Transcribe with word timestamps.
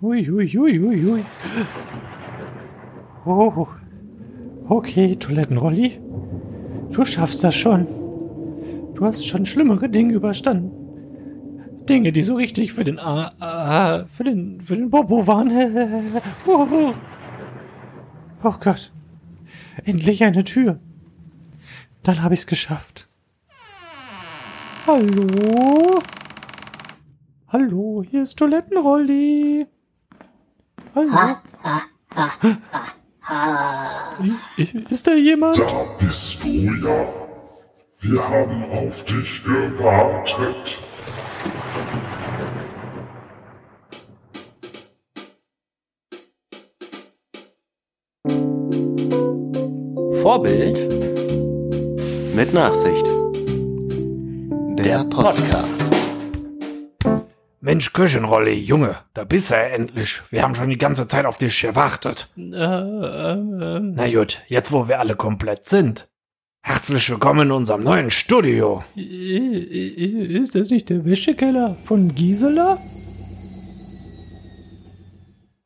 Ui, 0.00 0.30
ui, 0.30 0.56
ui, 0.56 0.78
ui, 0.78 1.04
ui. 1.04 1.24
Oh. 3.26 3.66
Okay, 4.68 5.16
Toilettenrolli. 5.16 6.00
Du 6.92 7.04
schaffst 7.04 7.42
das 7.42 7.56
schon. 7.56 7.84
Du 8.94 9.04
hast 9.04 9.26
schon 9.26 9.44
schlimmere 9.44 9.88
Dinge 9.88 10.14
überstanden. 10.14 10.70
Dinge, 11.88 12.12
die 12.12 12.22
so 12.22 12.36
richtig 12.36 12.72
für 12.72 12.84
den 12.84 13.00
A, 13.00 13.32
A 13.40 14.06
für 14.06 14.22
den 14.22 14.60
für 14.60 14.76
den 14.76 14.88
Bobo 14.88 15.26
waren. 15.26 15.50
oh, 16.46 16.94
oh 18.44 18.54
Gott. 18.60 18.92
Endlich 19.84 20.22
eine 20.22 20.44
Tür. 20.44 20.78
Dann 22.04 22.22
habe 22.22 22.34
ich's 22.34 22.46
geschafft. 22.46 23.08
Hallo? 24.86 26.00
Hallo, 27.48 28.04
hier 28.08 28.22
ist 28.22 28.38
Toilettenrolli. 28.38 29.66
Hallo. 30.98 31.36
Ist, 34.56 34.74
ist 34.74 35.06
da 35.06 35.14
jemand? 35.14 35.56
Da 35.58 35.84
bist 36.00 36.42
du 36.42 36.48
ja. 36.48 37.06
Wir 38.00 38.28
haben 38.28 38.64
auf 38.64 39.04
dich 39.04 39.44
gewartet. 39.44 40.78
Vorbild 50.22 50.92
mit 52.34 52.52
Nachsicht. 52.52 53.06
Der 54.78 55.04
Podcast. 55.04 55.77
Mensch, 57.60 57.92
Küchenrolli, 57.92 58.52
Junge, 58.54 58.96
da 59.14 59.24
bist 59.24 59.50
du 59.50 59.54
ja 59.56 59.62
endlich. 59.62 60.20
Wir 60.30 60.42
haben 60.42 60.54
schon 60.54 60.70
die 60.70 60.78
ganze 60.78 61.08
Zeit 61.08 61.26
auf 61.26 61.38
dich 61.38 61.60
gewartet. 61.60 62.28
Äh, 62.36 62.42
äh, 62.42 63.80
Na 63.80 64.08
gut, 64.12 64.42
jetzt 64.46 64.70
wo 64.70 64.86
wir 64.86 65.00
alle 65.00 65.16
komplett 65.16 65.64
sind. 65.64 66.08
Herzlich 66.62 67.10
willkommen 67.10 67.48
in 67.48 67.52
unserem 67.52 67.82
neuen 67.82 68.10
Studio. 68.10 68.84
äh, 68.96 69.00
ist 69.00 70.54
das 70.54 70.70
nicht 70.70 70.88
der 70.88 71.04
Wäschekeller 71.04 71.74
von 71.74 72.14
Gisela? 72.14 72.78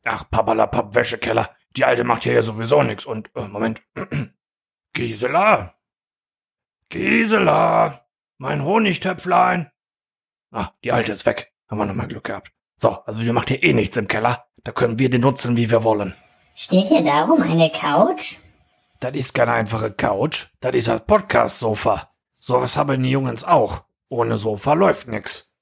Ach, 0.05 0.29
Papalapap, 0.31 0.95
Wäschekeller. 0.95 1.49
Die 1.77 1.85
Alte 1.85 2.03
macht 2.03 2.23
hier 2.23 2.33
ja 2.33 2.41
sowieso 2.43 2.81
nix 2.81 3.05
und, 3.05 3.29
äh, 3.35 3.47
Moment. 3.47 3.83
Gisela? 4.93 5.75
Gisela? 6.89 8.03
Mein 8.39 8.63
Honigtöpflein? 8.63 9.71
Ah, 10.51 10.71
die 10.83 10.91
Alte 10.91 11.11
ist 11.11 11.25
weg. 11.27 11.52
Haben 11.69 11.77
wir 11.77 11.85
nochmal 11.85 12.07
Glück 12.07 12.25
gehabt. 12.25 12.51
So, 12.75 12.97
also 13.05 13.23
die 13.23 13.31
macht 13.31 13.49
hier 13.49 13.63
eh 13.63 13.73
nichts 13.73 13.97
im 13.97 14.07
Keller. 14.07 14.45
Da 14.63 14.71
können 14.71 14.99
wir 14.99 15.09
den 15.09 15.21
nutzen, 15.21 15.57
wie 15.57 15.69
wir 15.69 15.83
wollen. 15.83 16.15
Steht 16.55 16.87
hier 16.87 17.03
darum 17.03 17.41
eine 17.41 17.71
Couch? 17.71 18.37
Das 18.99 19.15
ist 19.15 19.33
keine 19.33 19.53
einfache 19.53 19.91
Couch. 19.91 20.47
Das 20.59 20.75
ist 20.75 20.89
ein 20.89 21.05
Podcast-Sofa. 21.05 22.09
Sowas 22.39 22.77
haben 22.77 23.03
die 23.03 23.09
Jungs 23.09 23.43
auch. 23.43 23.83
Ohne 24.09 24.37
Sofa 24.37 24.73
läuft 24.73 25.07
nix. 25.07 25.53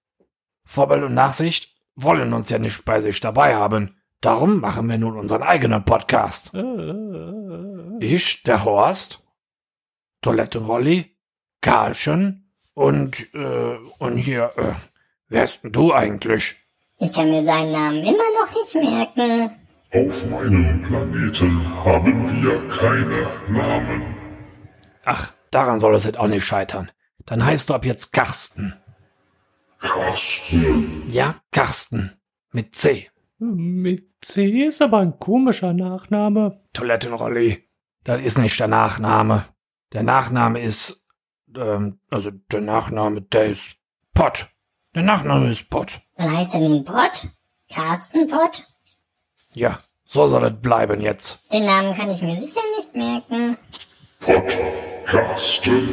Vorbild 0.66 1.03
und 1.03 1.13
Nachsicht 1.13 1.75
wollen 1.95 2.33
uns 2.33 2.49
ja 2.49 2.59
nicht 2.59 2.85
bei 2.85 3.02
sich 3.02 3.19
dabei 3.19 3.55
haben. 3.55 3.97
Darum 4.22 4.59
machen 4.59 4.89
wir 4.89 4.97
nun 4.97 5.17
unseren 5.17 5.44
eigenen 5.44 5.83
Podcast. 5.83 6.52
Ich, 7.99 8.44
der 8.44 8.63
Horst, 8.63 9.23
Toilette 10.22 10.59
Rolli, 10.59 11.17
Karlchen 11.61 12.53
und, 12.73 13.33
äh, 13.33 13.77
und 13.97 14.17
hier, 14.17 14.52
äh, 14.57 14.73
wer 15.32 15.44
ist 15.46 15.64
denn 15.64 15.72
du 15.72 15.94
eigentlich? 15.94 16.56
Ich 16.98 17.12
kann 17.14 17.30
mir 17.30 17.44
seinen 17.44 17.72
Namen 17.72 18.04
immer 18.04 18.30
noch 18.40 18.54
nicht 18.54 18.76
merken. 18.76 19.58
Auf 19.94 20.30
meinem 20.30 20.82
Planeten 20.84 21.84
haben 21.84 22.44
wir 22.44 22.68
keine 22.70 23.28
Namen. 23.50 24.16
Ach, 25.04 25.34
daran 25.50 25.80
soll 25.80 25.96
es 25.96 26.06
jetzt 26.06 26.20
auch 26.20 26.28
nicht 26.28 26.46
scheitern. 26.46 26.91
Dann 27.25 27.44
heißt 27.44 27.70
du 27.70 27.74
ab 27.74 27.86
jetzt 27.86 28.14
Karsten. 28.14 28.74
Carsten, 29.80 31.12
Ja, 31.12 31.36
Karsten. 31.52 32.12
Mit 32.52 32.75
C. 32.75 33.09
Mit 33.40 34.08
C 34.24 34.66
ist 34.66 34.81
aber 34.81 35.00
ein 35.00 35.18
komischer 35.18 35.74
Nachname. 35.74 36.62
Toilettenrolli. 36.74 37.68
Das 38.03 38.22
ist 38.22 38.38
nicht 38.38 38.59
der 38.59 38.68
Nachname. 38.68 39.46
Der 39.94 40.03
Nachname 40.03 40.62
ist, 40.62 41.06
ähm, 41.56 42.00
also 42.09 42.30
der 42.52 42.62
Nachname, 42.62 43.22
der 43.24 43.47
ist 43.47 43.78
Pott. 44.14 44.47
Der 44.94 45.03
Nachname 45.03 45.50
ist 45.50 45.69
Pott. 45.69 46.02
Dann 46.18 46.35
heißt 46.38 46.53
er 46.56 46.59
nun 46.62 46.84
Pott? 46.84 47.28
Carsten 47.74 48.28
Pott? 48.28 48.66
Ja, 49.53 49.79
so 50.06 50.28
soll 50.28 50.46
es 50.46 50.62
bleiben 50.62 51.00
jetzt. 51.02 51.40
Den 51.52 51.66
Namen 51.66 51.96
kann 51.96 52.09
ich 52.09 52.22
mir 52.22 52.35
sicher 52.40 52.62
nicht 52.78 52.94
merken. 52.96 53.57
Pott, 54.19 54.59
Carsten, 55.06 55.90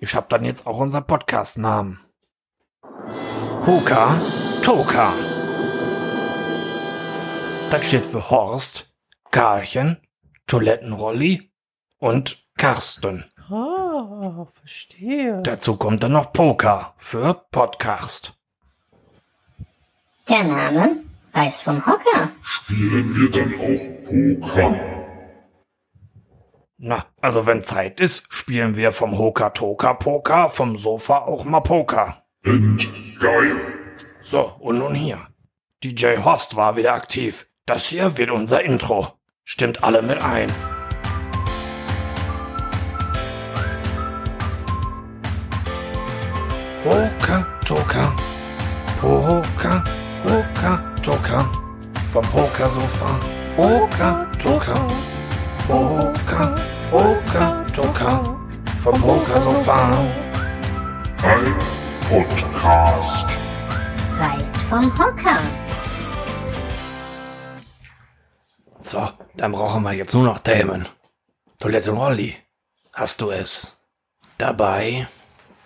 Ich 0.00 0.14
hab 0.14 0.28
dann 0.28 0.44
jetzt 0.44 0.66
auch 0.66 0.78
unseren 0.78 1.04
Podcast-Namen. 1.06 2.00
Hoka 3.66 4.20
Toka. 4.62 5.12
Das 7.70 7.84
steht 7.86 8.04
für 8.04 8.30
Horst, 8.30 8.94
Karlchen, 9.32 9.96
Toilettenrolli 10.46 11.50
und 11.98 12.38
Karsten. 12.56 13.24
Ah, 14.08 14.46
verstehe. 14.60 15.42
Dazu 15.42 15.76
kommt 15.76 16.04
dann 16.04 16.12
noch 16.12 16.32
Poker 16.32 16.94
für 16.96 17.34
Podcast. 17.50 18.34
Der 20.28 20.44
Name 20.44 21.02
reißt 21.32 21.62
vom 21.62 21.84
Hocker. 21.84 22.30
spielen 22.42 23.16
wir 23.16 23.30
dann 23.32 23.54
auch 23.54 24.54
Poker? 24.54 24.80
Na, 26.78 27.04
also 27.20 27.46
wenn 27.46 27.62
Zeit 27.62 27.98
ist, 27.98 28.32
spielen 28.32 28.76
wir 28.76 28.92
vom 28.92 29.18
Hoka 29.18 29.50
Toka 29.50 29.94
Poker, 29.94 30.48
vom 30.48 30.76
Sofa 30.76 31.18
auch 31.18 31.44
mal 31.44 31.60
Poker. 31.60 32.22
Endgeil. 32.44 33.56
So, 34.20 34.52
und 34.60 34.78
nun 34.78 34.94
hier. 34.94 35.26
DJ 35.82 36.18
Horst 36.18 36.54
war 36.54 36.76
wieder 36.76 36.94
aktiv. 36.94 37.48
Das 37.64 37.86
hier 37.86 38.18
wird 38.18 38.30
unser 38.30 38.62
Intro. 38.62 39.08
Stimmt 39.42 39.82
alle 39.82 40.02
mit 40.02 40.22
ein. 40.22 40.52
Poker 46.86 47.44
Toka. 47.64 48.16
Poker, 49.00 49.82
Poker 50.22 50.94
Toka. 51.02 51.38
Vom 52.12 52.22
Pokersofa. 52.30 53.10
Poker 53.56 54.30
Toka. 54.38 54.74
Poker, 55.66 56.54
Poker 56.92 57.66
Toka. 57.74 58.38
Vom 58.78 59.00
Pokersofa. 59.00 59.98
Ein 61.24 61.54
Podcast. 62.08 63.40
Reißt 64.20 64.56
vom 64.68 64.86
Hocker. 64.96 65.40
So, 68.78 69.08
dann 69.34 69.50
brauchen 69.50 69.82
wir 69.82 69.92
jetzt 69.92 70.14
nur 70.14 70.22
noch 70.22 70.38
Themen. 70.38 70.86
Toilette 71.58 71.90
Rolli, 71.90 72.36
hast 72.94 73.20
du 73.20 73.32
es 73.32 73.76
dabei? 74.38 75.08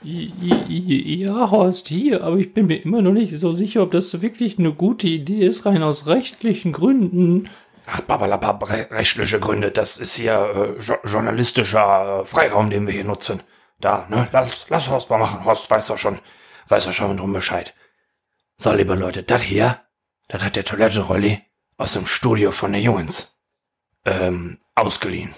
Ja, 0.03 1.50
Horst, 1.50 1.88
hier, 1.88 2.25
aber 2.25 2.37
ich 2.38 2.55
bin 2.55 2.66
mir 2.66 2.83
immer 2.83 3.03
noch 3.03 3.12
nicht 3.12 3.38
so 3.38 3.55
sicher, 3.55 3.83
ob 3.83 3.91
das 3.91 4.22
wirklich 4.22 4.59
eine 4.59 4.72
gute 4.72 5.06
Idee 5.06 5.47
ist, 5.47 5.66
rein 5.66 5.83
aus 5.83 6.06
rechtlichen 6.06 6.72
Gründen. 6.72 7.50
Ach, 7.87 8.00
babalabab, 8.03 8.71
re 8.71 8.89
rechtliche 8.91 9.41
Gründe, 9.41 9.71
das 9.71 9.99
ist 9.99 10.15
hier 10.15 10.77
äh, 10.78 10.83
jo 10.83 10.94
journalistischer 11.05 12.21
äh, 12.21 12.25
Freiraum, 12.25 12.71
den 12.71 12.87
wir 12.87 12.94
hier 12.94 13.05
nutzen. 13.05 13.43
Da, 13.78 14.06
ne, 14.09 14.28
lass, 14.33 14.66
lass 14.71 14.89
Horst 14.89 15.10
mal 15.10 15.19
machen. 15.19 15.44
Horst 15.44 15.71
weiß 15.71 15.89
doch 15.89 15.99
schon, 15.99 16.19
weiß 16.69 16.87
doch 16.87 16.93
schon 16.93 17.16
drum 17.16 17.33
Bescheid. 17.33 17.75
So, 18.56 18.72
liebe 18.72 18.94
Leute, 18.94 19.22
das 19.22 19.43
hier, 19.43 19.81
das 20.28 20.43
hat 20.43 20.56
der 20.56 20.65
Toilettenrolli 20.65 21.42
aus 21.77 21.92
dem 21.95 22.07
Studio 22.07 22.53
von 22.53 22.72
der 22.72 22.80
Jungens, 22.80 23.39
ähm, 24.07 24.59
ausgeliehen. 24.75 25.34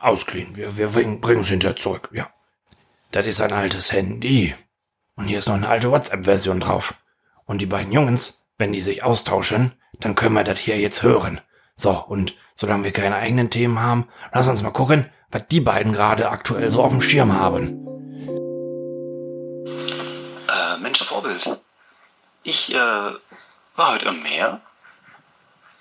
Ausgeliehen. 0.00 0.56
Wir, 0.56 0.76
wir 0.76 0.88
bringen 0.88 1.40
es 1.40 1.48
hinterher 1.48 1.76
zurück, 1.76 2.10
ja. 2.12 2.28
Das 3.12 3.26
ist 3.26 3.42
ein 3.42 3.52
altes 3.52 3.92
Handy. 3.92 4.54
Und 5.16 5.26
hier 5.26 5.36
ist 5.36 5.46
noch 5.46 5.54
eine 5.54 5.68
alte 5.68 5.90
WhatsApp-Version 5.90 6.60
drauf. 6.60 6.94
Und 7.44 7.58
die 7.60 7.66
beiden 7.66 7.92
Jungs, 7.92 8.46
wenn 8.56 8.72
die 8.72 8.80
sich 8.80 9.04
austauschen, 9.04 9.72
dann 10.00 10.14
können 10.14 10.34
wir 10.34 10.44
das 10.44 10.58
hier 10.58 10.78
jetzt 10.78 11.02
hören. 11.02 11.42
So, 11.76 11.90
und 11.90 12.34
solange 12.56 12.84
wir 12.84 12.92
keine 12.92 13.16
eigenen 13.16 13.50
Themen 13.50 13.80
haben, 13.80 14.08
lass 14.32 14.48
uns 14.48 14.62
mal 14.62 14.70
gucken, 14.70 15.12
was 15.30 15.42
die 15.50 15.60
beiden 15.60 15.92
gerade 15.92 16.30
aktuell 16.30 16.70
so 16.70 16.82
auf 16.82 16.90
dem 16.90 17.02
Schirm 17.02 17.34
haben. 17.38 17.86
Äh, 20.48 20.78
Mensch, 20.78 21.02
Vorbild. 21.04 21.60
Ich, 22.44 22.74
äh, 22.74 22.78
war 22.78 23.92
heute 23.92 24.08
im 24.08 24.22
Meer. 24.22 24.62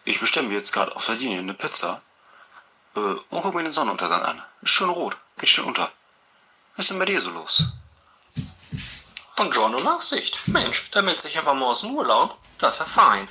Ich 0.03 0.19
bestelle 0.19 0.49
mir 0.49 0.55
jetzt 0.55 0.73
gerade 0.73 0.93
auf 0.93 1.03
Sardinien 1.03 1.39
eine 1.39 1.53
Pizza. 1.53 2.01
Äh, 2.97 2.99
und 2.99 3.41
guck 3.41 3.55
mir 3.55 3.63
den 3.63 3.71
Sonnenuntergang 3.71 4.21
an. 4.21 4.41
Ist 4.61 4.71
schön 4.71 4.89
rot. 4.89 5.15
Geht 5.37 5.47
schön 5.47 5.63
unter. 5.63 5.89
Was 6.75 6.85
ist 6.85 6.91
denn 6.91 6.99
bei 6.99 7.05
dir 7.05 7.21
so 7.21 7.29
los? 7.29 7.63
Und 9.37 9.55
John 9.55 9.75
und 9.75 9.83
Nachsicht. 9.83 10.47
Mensch, 10.47 10.89
da 10.91 11.01
meldet 11.01 11.21
sich 11.21 11.37
einfach 11.37 11.53
mal 11.53 11.65
aus 11.65 11.81
dem 11.81 11.95
Urlaub. 11.95 12.37
Das 12.59 12.75
ist 12.75 12.79
ja 12.79 12.85
fein. 12.85 13.27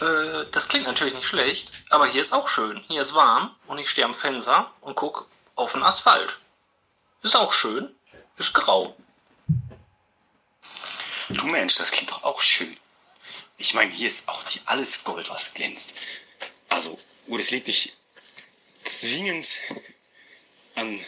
Äh, 0.00 0.46
das 0.50 0.68
klingt 0.68 0.86
natürlich 0.86 1.14
nicht 1.14 1.28
schlecht, 1.28 1.70
aber 1.90 2.06
hier 2.06 2.20
ist 2.20 2.32
auch 2.32 2.48
schön. 2.48 2.82
Hier 2.88 3.00
ist 3.00 3.14
warm 3.14 3.54
und 3.66 3.78
ich 3.78 3.88
stehe 3.88 4.04
am 4.04 4.14
Fenster 4.14 4.72
und 4.80 4.96
gucke 4.96 5.24
auf 5.54 5.72
den 5.72 5.82
Asphalt. 5.82 6.38
Ist 7.22 7.36
auch 7.36 7.52
schön, 7.52 7.94
ist 8.36 8.52
grau. 8.52 8.96
Du 11.28 11.46
Mensch, 11.46 11.76
das 11.76 11.92
klingt 11.92 12.10
doch 12.10 12.24
auch 12.24 12.42
schön. 12.42 12.76
Ich 13.58 13.74
meine, 13.74 13.92
hier 13.92 14.08
ist 14.08 14.28
auch 14.28 14.44
nicht 14.44 14.62
alles 14.66 15.04
Gold, 15.04 15.30
was 15.30 15.54
glänzt. 15.54 15.94
Also, 16.68 16.98
gut, 17.26 17.40
es 17.40 17.52
liegt 17.52 17.68
nicht 17.68 17.96
zwingend 18.82 19.60
an 20.74 20.98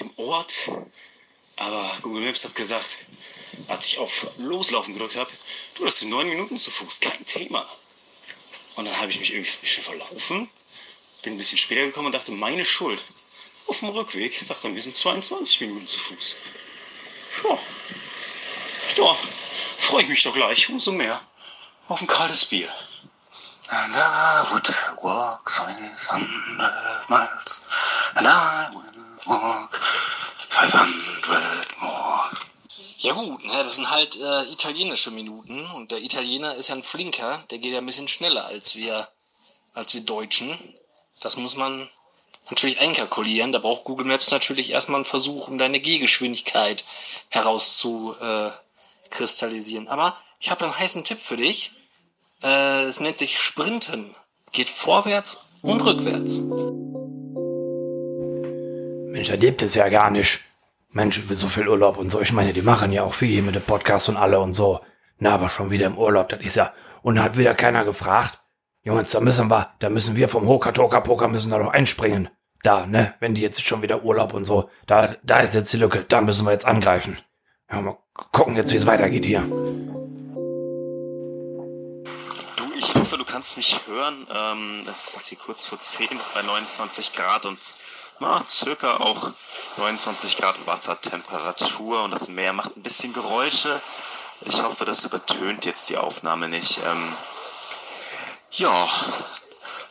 dem 0.00 0.10
Ort, 0.16 0.70
aber 1.56 1.98
Google 2.02 2.22
Maps 2.22 2.44
hat 2.44 2.54
gesagt, 2.54 2.96
als 3.68 3.86
ich 3.86 3.98
auf 3.98 4.28
Loslaufen 4.38 4.94
gedrückt 4.94 5.16
habe, 5.16 5.30
du 5.74 5.86
hast 5.86 6.02
neun 6.04 6.28
Minuten 6.28 6.58
zu 6.58 6.70
Fuß, 6.70 7.00
kein 7.00 7.24
Thema. 7.26 7.68
Und 8.76 8.86
dann 8.86 8.96
habe 8.96 9.10
ich 9.10 9.18
mich 9.18 9.32
irgendwie 9.32 9.50
ein 9.50 9.60
bisschen 9.60 9.84
verlaufen, 9.84 10.48
bin 11.22 11.34
ein 11.34 11.36
bisschen 11.36 11.58
später 11.58 11.86
gekommen 11.86 12.06
und 12.06 12.12
dachte, 12.12 12.32
meine 12.32 12.64
Schuld. 12.64 13.04
Auf 13.66 13.80
dem 13.80 13.90
Rückweg 13.90 14.34
sagt 14.34 14.64
er, 14.64 14.74
wir 14.74 14.82
sind 14.82 14.96
22 14.96 15.60
Minuten 15.60 15.86
zu 15.86 15.98
Fuß. 15.98 16.36
Ja, 17.44 17.58
ja 18.96 19.16
freue 19.78 20.02
ich 20.02 20.08
mich 20.08 20.22
doch 20.22 20.32
gleich, 20.32 20.68
umso 20.68 20.92
mehr. 20.92 21.20
Auf 21.88 22.00
ein 22.00 22.06
kaltes 22.06 22.44
Bier. 22.46 22.72
And 23.72 23.94
I 23.94 24.44
would 24.50 24.68
walk 25.02 25.48
500 25.48 27.08
miles. 27.08 27.66
And 28.16 28.26
I 28.26 28.68
will 28.72 28.99
walk 29.26 29.80
500 30.48 31.80
more. 31.80 32.20
Ja 32.98 33.14
gut, 33.14 33.44
ne, 33.44 33.52
das 33.54 33.76
sind 33.76 33.90
halt 33.90 34.20
äh, 34.20 34.42
italienische 34.52 35.10
Minuten 35.10 35.64
und 35.70 35.90
der 35.90 36.02
Italiener 36.02 36.54
ist 36.56 36.68
ja 36.68 36.74
ein 36.74 36.82
Flinker, 36.82 37.42
der 37.50 37.58
geht 37.58 37.72
ja 37.72 37.78
ein 37.78 37.86
bisschen 37.86 38.08
schneller 38.08 38.44
als 38.44 38.76
wir, 38.76 39.08
als 39.72 39.94
wir 39.94 40.02
Deutschen. 40.02 40.58
Das 41.20 41.36
muss 41.36 41.56
man 41.56 41.88
natürlich 42.50 42.80
einkalkulieren. 42.80 43.52
Da 43.52 43.58
braucht 43.58 43.84
Google 43.84 44.06
Maps 44.06 44.30
natürlich 44.30 44.70
erstmal 44.70 44.96
einen 44.96 45.04
Versuch, 45.04 45.48
um 45.48 45.58
deine 45.58 45.80
Gehgeschwindigkeit 45.80 46.84
herauszukristallisieren. 47.30 49.88
Aber 49.88 50.16
ich 50.38 50.50
habe 50.50 50.64
einen 50.64 50.78
heißen 50.78 51.04
Tipp 51.04 51.20
für 51.20 51.36
dich. 51.36 51.72
Äh, 52.42 52.82
es 52.82 53.00
nennt 53.00 53.18
sich 53.18 53.38
Sprinten. 53.38 54.14
Geht 54.52 54.68
vorwärts 54.68 55.48
und 55.62 55.80
rückwärts. 55.82 56.42
Mensch, 59.20 59.36
lebt 59.36 59.60
es 59.60 59.74
ja 59.74 59.86
gar 59.90 60.08
nicht. 60.08 60.40
Mensch, 60.92 61.20
so 61.20 61.48
viel 61.48 61.68
Urlaub 61.68 61.98
und 61.98 62.08
so. 62.08 62.22
Ich 62.22 62.32
meine, 62.32 62.54
die 62.54 62.62
machen 62.62 62.90
ja 62.90 63.02
auch 63.02 63.12
viel 63.12 63.28
hier 63.28 63.42
mit 63.42 63.54
dem 63.54 63.60
Podcast 63.60 64.08
und 64.08 64.16
alle 64.16 64.40
und 64.40 64.54
so. 64.54 64.80
Na, 65.18 65.34
aber 65.34 65.50
schon 65.50 65.70
wieder 65.70 65.84
im 65.84 65.98
Urlaub, 65.98 66.30
das 66.30 66.40
ist 66.40 66.56
ja. 66.56 66.72
Und 67.02 67.20
hat 67.20 67.36
wieder 67.36 67.54
keiner 67.54 67.84
gefragt. 67.84 68.38
Jungs, 68.82 69.10
da 69.10 69.20
müssen 69.20 69.50
wir, 69.50 69.74
da 69.78 69.90
müssen 69.90 70.16
wir 70.16 70.30
vom 70.30 70.48
Hokatoka 70.48 71.00
Poker 71.00 71.28
müssen 71.28 71.50
da 71.50 71.58
doch 71.58 71.68
einspringen. 71.68 72.30
Da, 72.62 72.86
ne, 72.86 73.14
wenn 73.20 73.34
die 73.34 73.42
jetzt 73.42 73.60
schon 73.60 73.82
wieder 73.82 74.04
Urlaub 74.04 74.32
und 74.32 74.46
so, 74.46 74.70
da, 74.86 75.14
da 75.22 75.40
ist 75.40 75.52
jetzt 75.52 75.70
die 75.74 75.76
Lücke, 75.76 76.06
da 76.08 76.22
müssen 76.22 76.46
wir 76.46 76.52
jetzt 76.52 76.64
angreifen. 76.64 77.18
Ja, 77.70 77.82
mal 77.82 77.98
gucken 78.14 78.56
jetzt, 78.56 78.72
wie 78.72 78.76
es 78.76 78.86
weitergeht 78.86 79.26
hier. 79.26 79.42
Du, 82.56 82.64
ich 82.74 82.94
hoffe, 82.94 83.18
du 83.18 83.24
kannst 83.26 83.58
mich 83.58 83.78
hören. 83.86 84.26
Ähm, 84.34 84.82
das 84.86 85.14
ist 85.14 85.26
hier 85.26 85.36
kurz 85.44 85.66
vor 85.66 85.78
10 85.78 86.08
bei 86.34 86.40
29 86.40 87.12
Grad 87.12 87.44
und 87.44 87.58
na, 88.20 88.44
circa 88.46 88.98
auch 88.98 89.30
29 89.78 90.36
Grad 90.36 90.66
Wassertemperatur 90.66 92.02
und 92.04 92.10
das 92.12 92.28
Meer 92.28 92.52
macht 92.52 92.76
ein 92.76 92.82
bisschen 92.82 93.12
Geräusche. 93.12 93.80
Ich 94.42 94.62
hoffe, 94.62 94.84
das 94.84 95.04
übertönt 95.04 95.64
jetzt 95.64 95.88
die 95.88 95.96
Aufnahme 95.98 96.48
nicht. 96.48 96.78
Ähm, 96.84 97.16
ja, 98.52 98.88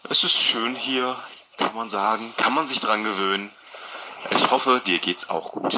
es 0.10 0.24
ist 0.24 0.40
schön 0.40 0.76
hier, 0.76 1.16
kann 1.58 1.76
man 1.76 1.90
sagen. 1.90 2.34
Kann 2.38 2.54
man 2.54 2.68
sich 2.68 2.80
dran 2.80 3.04
gewöhnen. 3.04 3.52
Ich 4.32 4.50
hoffe, 4.52 4.82
dir 4.86 5.00
geht's 5.00 5.30
auch 5.30 5.52
gut. 5.52 5.78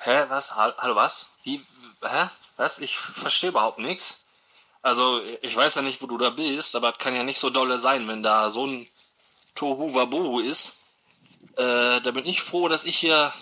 Hä, 0.00 0.24
was? 0.28 0.56
Hall- 0.56 0.74
Hallo, 0.78 0.94
was? 0.96 1.36
Wie, 1.44 1.64
hä? 2.02 2.28
Was? 2.56 2.78
Ich 2.80 2.96
verstehe 2.96 3.50
überhaupt 3.50 3.78
nichts. 3.78 4.20
Also, 4.82 5.22
ich 5.40 5.56
weiß 5.56 5.76
ja 5.76 5.82
nicht, 5.82 6.02
wo 6.02 6.06
du 6.06 6.18
da 6.18 6.28
bist, 6.30 6.76
aber 6.76 6.90
es 6.92 6.98
kann 6.98 7.14
ja 7.14 7.22
nicht 7.22 7.38
so 7.38 7.48
dolle 7.50 7.78
sein, 7.78 8.06
wenn 8.08 8.22
da 8.22 8.50
so 8.50 8.66
ein 8.66 8.86
Tohu 9.54 9.94
Wabohu 9.94 10.40
ist. 10.40 10.82
Äh, 11.56 12.00
da 12.00 12.10
bin 12.10 12.26
ich 12.26 12.42
froh, 12.42 12.68
dass 12.68 12.84
ich 12.84 12.96
hier 12.96 13.32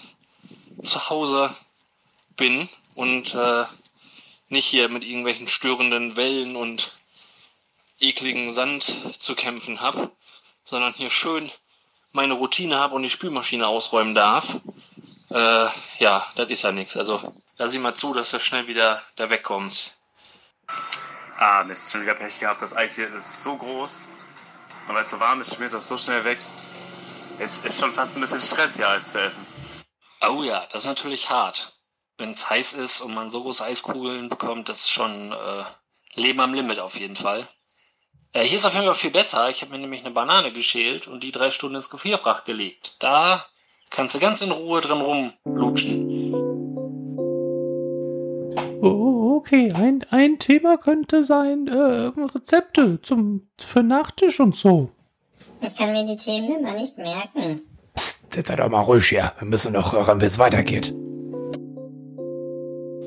zu 0.83 1.09
Hause 1.09 1.55
bin 2.37 2.69
und 2.95 3.35
äh, 3.35 3.65
nicht 4.49 4.67
hier 4.67 4.89
mit 4.89 5.05
irgendwelchen 5.05 5.49
störenden 5.49 6.17
Wellen 6.17 6.57
und 6.57 6.93
ekligen 8.01 8.51
Sand 8.51 8.93
zu 9.19 9.35
kämpfen 9.35 9.81
habe, 9.81 10.11
sondern 10.65 10.93
hier 10.93 11.11
schön 11.11 11.51
meine 12.13 12.35
Routine 12.35 12.79
habe 12.79 12.95
und 12.95 13.03
die 13.03 13.11
Spülmaschine 13.11 13.67
ausräumen 13.67 14.15
darf. 14.15 14.57
Äh, 15.31 15.69
ja, 15.99 16.27
das 16.35 16.49
ist 16.49 16.63
ja 16.63 16.73
nichts. 16.73 16.97
Also 16.97 17.35
lass 17.57 17.75
ich 17.75 17.81
mal 17.81 17.95
zu, 17.95 18.13
dass 18.13 18.31
du 18.31 18.41
schnell 18.41 18.67
wieder 18.67 19.01
da 19.17 19.31
wegkommst. 19.31 19.95
Ah, 21.39 21.65
Mist, 21.65 21.91
schon 21.91 22.03
wieder 22.03 22.15
Pech 22.15 22.39
gehabt. 22.39 22.61
Das 22.61 22.77
Eis 22.77 22.97
hier 22.97 23.13
ist 23.15 23.43
so 23.43 23.57
groß. 23.57 24.11
Und 24.89 24.95
weil 24.95 25.05
es 25.05 25.11
so 25.11 25.21
warm 25.21 25.41
ist, 25.41 25.55
schmilzt 25.55 25.75
das 25.75 25.89
so 25.89 25.99
schnell 25.99 26.25
weg. 26.25 26.39
Es 27.39 27.65
ist 27.65 27.81
schon 27.81 27.93
fast 27.93 28.17
ein 28.17 28.21
bisschen 28.21 28.41
Stress, 28.41 28.77
hier 28.77 28.89
Eis 28.89 29.09
zu 29.09 29.21
essen. 29.21 29.47
Oh 30.29 30.43
ja, 30.43 30.65
das 30.71 30.83
ist 30.83 30.89
natürlich 30.89 31.31
hart. 31.31 31.73
Wenn 32.19 32.31
es 32.31 32.49
heiß 32.49 32.75
ist 32.75 33.01
und 33.01 33.15
man 33.15 33.31
so 33.31 33.43
große 33.43 33.65
Eiskugeln 33.65 34.29
bekommt, 34.29 34.69
das 34.69 34.81
ist 34.81 34.91
schon 34.91 35.33
äh, 35.33 35.65
Leben 36.15 36.41
am 36.41 36.55
Limit 36.55 36.79
auf 36.79 36.99
jeden 36.99 37.17
Fall. 37.17 37.49
Äh, 38.33 38.45
hier 38.45 38.59
ist 38.59 38.65
auf 38.65 38.75
jeden 38.75 38.87
Fall 38.87 38.95
viel 38.95 39.11
besser. 39.11 39.51
Ich 39.51 39.63
habe 39.63 39.73
mir 39.73 39.79
nämlich 39.79 40.01
eine 40.01 40.13
Banane 40.13 40.53
geschält 40.53 41.09
und 41.09 41.23
die 41.23 41.33
drei 41.33 41.51
Stunden 41.51 41.77
ins 41.77 41.91
Gefrierfach 41.91 42.45
gelegt. 42.45 42.97
Da 43.01 43.45
kannst 43.91 44.15
du 44.15 44.21
ganz 44.21 44.41
in 44.43 44.51
Ruhe 44.51 44.81
drin 44.81 45.01
rumlutschen. 45.01 46.52
Oh, 48.85 49.37
okay, 49.37 49.73
ein, 49.75 50.05
ein 50.11 50.41
Thema 50.41 50.77
könnte 50.77 51.23
sein, 51.23 51.69
äh, 51.69 52.11
Rezepte 52.35 53.01
zum, 53.01 53.47
für 53.57 53.85
Nachtisch 53.85 54.41
und 54.41 54.57
so. 54.57 54.91
Ich 55.61 55.77
kann 55.77 55.93
mir 55.93 56.05
die 56.05 56.17
Themen 56.17 56.59
immer 56.59 56.75
nicht 56.75 56.99
merken. 56.99 57.61
Psst, 57.95 58.35
jetzt 58.35 58.49
seid 58.49 58.59
doch 58.59 58.69
mal 58.69 58.81
ruhig 58.81 59.07
hier. 59.07 59.35
Wir 59.39 59.47
müssen 59.47 59.75
doch 59.75 59.93
hören, 59.93 60.21
wie 60.21 60.25
es 60.25 60.41
weitergeht. 60.41 60.93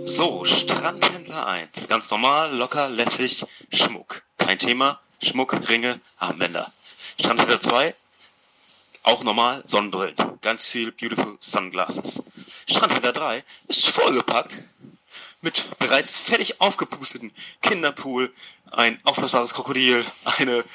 So, 0.05 0.45
Strandhändler 0.45 1.45
1. 1.45 1.89
Ganz 1.89 2.09
normal, 2.09 2.55
locker, 2.55 2.87
lässig, 2.87 3.45
Schmuck. 3.69 4.23
Kein 4.37 4.57
Thema. 4.57 5.01
Schmuck, 5.21 5.59
Ringe, 5.69 5.99
Armbänder. 6.19 6.71
Strandhändler 7.19 7.59
2. 7.59 7.93
Auch 9.03 9.25
normal, 9.25 9.61
Sonnenbrillen. 9.65 10.15
Ganz 10.41 10.69
viel 10.69 10.93
beautiful 10.93 11.35
sunglasses. 11.41 12.31
Strandhändler 12.65 13.11
3 13.11 13.43
ist 13.67 13.89
vollgepackt 13.89 14.63
mit 15.45 15.77
bereits 15.77 16.17
fertig 16.17 16.59
aufgepusteten 16.59 17.31
Kinderpool, 17.61 18.33
ein 18.71 18.99
aufblasbares 19.05 19.53
Krokodil, 19.53 20.03
eine 20.25 20.65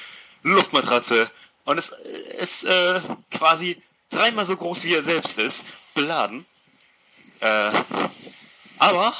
Luftmatratze 0.43 1.29
und 1.65 1.77
es 1.77 1.89
ist 1.89 2.63
äh, 2.63 3.01
quasi 3.31 3.81
dreimal 4.09 4.45
so 4.45 4.55
groß 4.55 4.85
wie 4.85 4.93
er 4.93 5.03
selbst 5.03 5.37
ist, 5.37 5.65
beladen. 5.93 6.45
Äh, 7.41 7.71
aber 8.79 9.13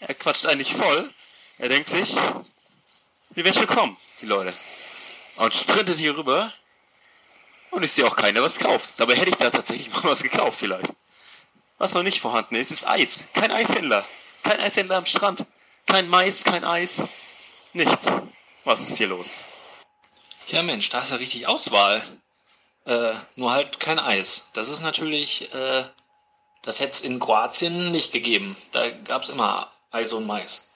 er 0.00 0.14
quatscht 0.14 0.44
eigentlich 0.46 0.74
voll. 0.74 1.10
Er 1.58 1.70
denkt 1.70 1.88
sich, 1.88 2.16
die 3.30 3.42
werden 3.42 3.54
schon 3.54 3.66
kommen, 3.66 3.96
die 4.20 4.26
Leute. 4.26 4.52
Und 5.36 5.56
sprintet 5.56 5.98
hier 5.98 6.16
rüber. 6.16 6.52
Und 7.70 7.82
ich 7.82 7.92
sehe 7.92 8.06
auch 8.06 8.16
keiner, 8.16 8.42
was 8.42 8.58
kauft. 8.58 9.00
Dabei 9.00 9.16
hätte 9.16 9.30
ich 9.30 9.36
da 9.36 9.48
tatsächlich 9.48 9.90
mal 9.94 10.10
was 10.10 10.22
gekauft 10.22 10.58
vielleicht. 10.58 10.92
Was 11.78 11.94
noch 11.94 12.02
nicht 12.02 12.20
vorhanden 12.20 12.54
ist, 12.54 12.70
ist 12.70 12.86
Eis. 12.86 13.28
Kein 13.32 13.50
Eishändler. 13.50 14.04
Kein 14.44 14.60
Eishändler 14.60 14.96
am 14.96 15.06
Strand. 15.06 15.46
Kein 15.86 16.08
Mais, 16.08 16.44
kein 16.44 16.64
Eis. 16.64 17.08
Nichts. 17.72 18.12
Was 18.64 18.88
ist 18.88 18.98
hier 18.98 19.08
los? 19.08 19.44
Ja 20.48 20.62
Mensch, 20.62 20.90
da 20.90 21.00
hast 21.00 21.12
du 21.12 21.16
richtig 21.16 21.46
Auswahl. 21.46 22.02
Äh, 22.84 23.14
nur 23.36 23.52
halt 23.52 23.80
kein 23.80 23.98
Eis. 23.98 24.50
Das 24.52 24.68
ist 24.68 24.82
natürlich, 24.82 25.52
äh, 25.54 25.84
das 26.62 26.80
hätte 26.80 26.92
es 26.92 27.00
in 27.00 27.18
Kroatien 27.18 27.90
nicht 27.90 28.12
gegeben. 28.12 28.54
Da 28.72 28.90
gab 28.90 29.22
es 29.22 29.30
immer 29.30 29.70
Eis 29.90 30.12
und 30.12 30.26
Mais. 30.26 30.72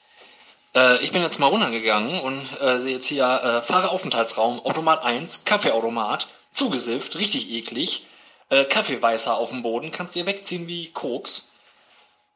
Äh, 0.75 1.03
ich 1.03 1.13
bin 1.13 1.23
jetzt 1.23 1.39
mal 1.39 1.49
runtergegangen 1.49 2.21
und 2.21 2.61
äh, 2.61 2.79
sehe 2.79 2.95
jetzt 2.95 3.09
hier 3.09 3.27
äh, 3.27 3.63
Fahreraufenthaltsraum, 3.63 4.61
Automat 4.61 5.03
1, 5.03 5.45
Kaffeeautomat, 5.45 6.29
zugesifft, 6.51 7.17
richtig 7.17 7.51
eklig. 7.51 8.07
Äh, 8.49 8.65
Kaffeeweißer 8.65 9.37
auf 9.37 9.51
dem 9.51 9.63
Boden, 9.63 9.91
kannst 9.91 10.15
dir 10.15 10.25
wegziehen 10.25 10.67
wie 10.67 10.91
Koks. 10.93 11.53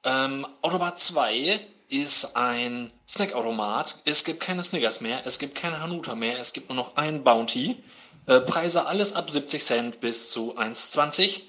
Ähm, 0.05 0.47
Automat 0.63 0.99
2 0.99 1.61
ist 1.89 2.37
ein 2.37 2.91
Snackautomat. 3.09 4.01
Es 4.05 4.25
gibt 4.25 4.41
keine 4.41 4.63
Snickers 4.63 5.01
mehr, 5.01 5.21
es 5.25 5.39
gibt 5.39 5.55
keine 5.55 5.81
Hanuta 5.81 6.15
mehr, 6.15 6.39
es 6.41 6.53
gibt 6.53 6.69
nur 6.69 6.77
noch 6.77 6.97
ein 6.97 7.23
Bounty. 7.23 7.77
Äh, 8.27 8.41
Preise 8.41 8.87
alles 8.87 9.15
ab 9.15 9.31
70 9.31 9.63
Cent 9.63 10.01
bis 10.01 10.31
zu 10.31 10.57
1,20. 10.57 11.43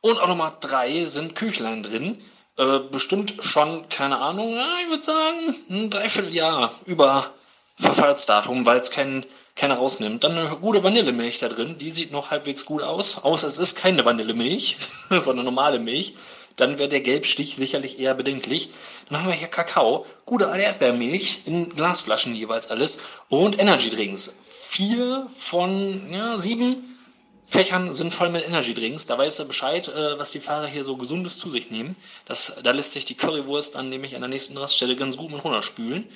Und 0.00 0.18
Automat 0.20 0.56
3 0.60 1.04
sind 1.04 1.34
Küchlein 1.34 1.82
drin. 1.82 2.18
Äh, 2.56 2.78
bestimmt 2.90 3.34
schon, 3.40 3.88
keine 3.88 4.18
Ahnung, 4.18 4.58
ich 4.82 4.90
würde 4.90 5.04
sagen, 5.04 5.54
ein 5.70 5.90
Dreivierteljahr 5.90 6.72
über 6.86 7.30
Verfallsdatum, 7.76 8.66
weil 8.66 8.80
es 8.80 8.90
kein, 8.90 9.24
keiner 9.54 9.76
rausnimmt. 9.76 10.24
Dann 10.24 10.36
eine 10.36 10.48
gute 10.56 10.82
Vanillemilch 10.82 11.38
da 11.38 11.48
drin, 11.48 11.78
die 11.78 11.90
sieht 11.90 12.12
noch 12.12 12.30
halbwegs 12.30 12.64
gut 12.66 12.82
aus, 12.82 13.22
außer 13.24 13.46
es 13.46 13.58
ist 13.58 13.76
keine 13.76 14.04
Vanillemilch, 14.04 14.76
sondern 15.10 15.44
normale 15.44 15.78
Milch. 15.78 16.14
Dann 16.58 16.78
wäre 16.78 16.88
der 16.88 17.00
Gelbstich 17.00 17.56
sicherlich 17.56 17.98
eher 17.98 18.14
bedenklich. 18.14 18.70
Dann 19.08 19.20
haben 19.20 19.28
wir 19.28 19.34
hier 19.34 19.48
Kakao, 19.48 20.04
gute 20.26 20.44
Erdbeermilch 20.44 21.42
in 21.46 21.74
Glasflaschen 21.74 22.34
jeweils 22.34 22.68
alles 22.68 22.98
und 23.28 23.58
Energy 23.58 23.88
Drinks. 23.88 24.38
Vier 24.68 25.26
von 25.34 26.12
ja, 26.12 26.36
sieben 26.36 26.98
Fächern 27.46 27.92
sind 27.92 28.12
voll 28.12 28.28
mit 28.28 28.46
Energy 28.46 28.74
Drinks. 28.74 29.06
Da 29.06 29.16
weiß 29.16 29.38
er 29.38 29.44
Bescheid, 29.46 29.88
äh, 29.88 30.18
was 30.18 30.32
die 30.32 30.40
Fahrer 30.40 30.66
hier 30.66 30.84
so 30.84 30.96
gesundes 30.96 31.38
zu 31.38 31.48
sich 31.48 31.70
nehmen. 31.70 31.96
Das, 32.26 32.56
da 32.62 32.72
lässt 32.72 32.92
sich 32.92 33.04
die 33.04 33.14
Currywurst 33.14 33.76
dann 33.76 33.88
nämlich 33.88 34.14
an 34.16 34.20
der 34.20 34.28
nächsten 34.28 34.58
Raststelle 34.58 34.96
ganz 34.96 35.16
gut 35.16 35.30
mit 35.30 35.42
runterspülen. 35.42 36.06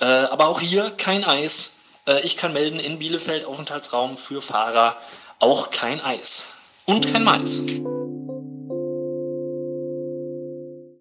Äh, 0.00 0.06
aber 0.06 0.48
auch 0.48 0.60
hier 0.60 0.90
kein 0.96 1.24
Eis. 1.24 1.80
Äh, 2.06 2.20
ich 2.22 2.38
kann 2.38 2.54
melden, 2.54 2.80
in 2.80 2.98
Bielefeld 2.98 3.44
Aufenthaltsraum 3.44 4.16
für 4.16 4.40
Fahrer 4.40 4.96
auch 5.38 5.70
kein 5.70 6.00
Eis. 6.00 6.54
Und 6.86 7.12
kein 7.12 7.22
Mais. 7.22 7.62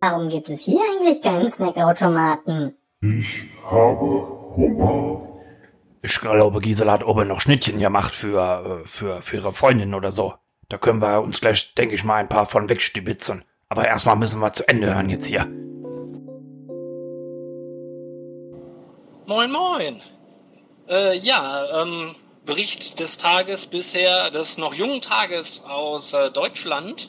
Warum 0.03 0.27
gibt 0.27 0.49
es 0.49 0.65
hier 0.65 0.81
eigentlich 0.81 1.21
keinen 1.21 1.49
Snackautomaten? 1.49 2.75
Ich 3.01 3.47
habe 3.63 4.27
Hunger. 4.53 5.29
Ich 6.01 6.19
glaube, 6.19 6.59
Gisela 6.59 6.91
hat 6.91 7.05
oben 7.05 7.29
noch 7.29 7.39
Schnittchen 7.39 7.79
gemacht 7.79 8.13
für, 8.13 8.81
äh, 8.83 8.85
für, 8.85 9.21
für 9.21 9.37
ihre 9.37 9.53
Freundin 9.53 9.93
oder 9.93 10.11
so. 10.11 10.33
Da 10.67 10.77
können 10.77 11.01
wir 11.01 11.21
uns 11.21 11.39
gleich, 11.39 11.73
denke 11.75 11.95
ich 11.95 12.03
mal, 12.03 12.17
ein 12.17 12.27
paar 12.27 12.45
von 12.45 12.67
wegstibitzen. 12.67 13.45
Aber 13.69 13.87
erstmal 13.87 14.17
müssen 14.17 14.41
wir 14.41 14.51
zu 14.51 14.67
Ende 14.67 14.93
hören 14.93 15.09
jetzt 15.09 15.27
hier. 15.27 15.45
Moin, 19.25 19.51
moin. 19.53 20.01
Äh, 20.89 21.17
ja, 21.19 21.81
ähm, 21.81 22.13
Bericht 22.43 22.99
des 22.99 23.19
Tages 23.19 23.67
bisher, 23.67 24.31
des 24.31 24.57
noch 24.57 24.73
jungen 24.73 24.99
Tages 24.99 25.63
aus 25.63 26.11
äh, 26.11 26.29
Deutschland. 26.31 27.07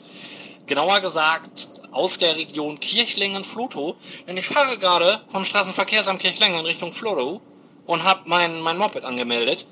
Genauer 0.67 0.99
gesagt 0.99 1.69
aus 1.91 2.17
der 2.17 2.35
Region 2.35 2.79
Kirchlingen-Flotow. 2.79 3.95
Denn 4.27 4.37
ich 4.37 4.47
fahre 4.47 4.77
gerade 4.77 5.21
vom 5.27 5.45
Straßenverkehrsamt 5.45 6.19
Kirchlingen 6.19 6.59
in 6.59 6.65
Richtung 6.65 6.91
Flotow 6.91 7.41
und 7.85 8.03
habe 8.03 8.21
mein, 8.25 8.61
mein 8.61 8.77
Moped 8.77 9.03
angemeldet. 9.03 9.65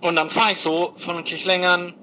Und 0.00 0.16
dann 0.16 0.30
fahre 0.30 0.52
ich 0.52 0.58
so 0.58 0.92
von 0.94 1.22
Kirchlingen 1.24 1.94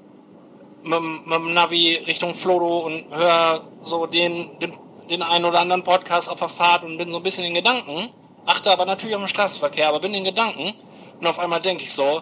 mit, 0.83 1.01
mit 1.01 1.33
dem 1.33 1.53
Navi 1.53 1.95
Richtung 2.07 2.33
Flotow 2.33 2.85
und 2.85 3.09
höre 3.09 3.63
so 3.83 4.05
den, 4.05 4.59
den, 4.59 4.77
den 5.09 5.23
einen 5.23 5.45
oder 5.45 5.59
anderen 5.59 5.83
Podcast 5.83 6.29
auf 6.29 6.39
der 6.39 6.49
Fahrt 6.49 6.83
und 6.83 6.97
bin 6.97 7.09
so 7.09 7.17
ein 7.17 7.23
bisschen 7.23 7.45
in 7.45 7.53
Gedanken. 7.53 8.09
Achte 8.45 8.71
aber 8.71 8.85
natürlich 8.85 9.15
auf 9.15 9.21
den 9.21 9.27
Straßenverkehr, 9.27 9.89
aber 9.89 9.99
bin 9.99 10.13
in 10.13 10.23
Gedanken. 10.23 10.73
Und 11.19 11.27
auf 11.27 11.39
einmal 11.39 11.59
denke 11.59 11.83
ich 11.83 11.91
so, 11.91 12.21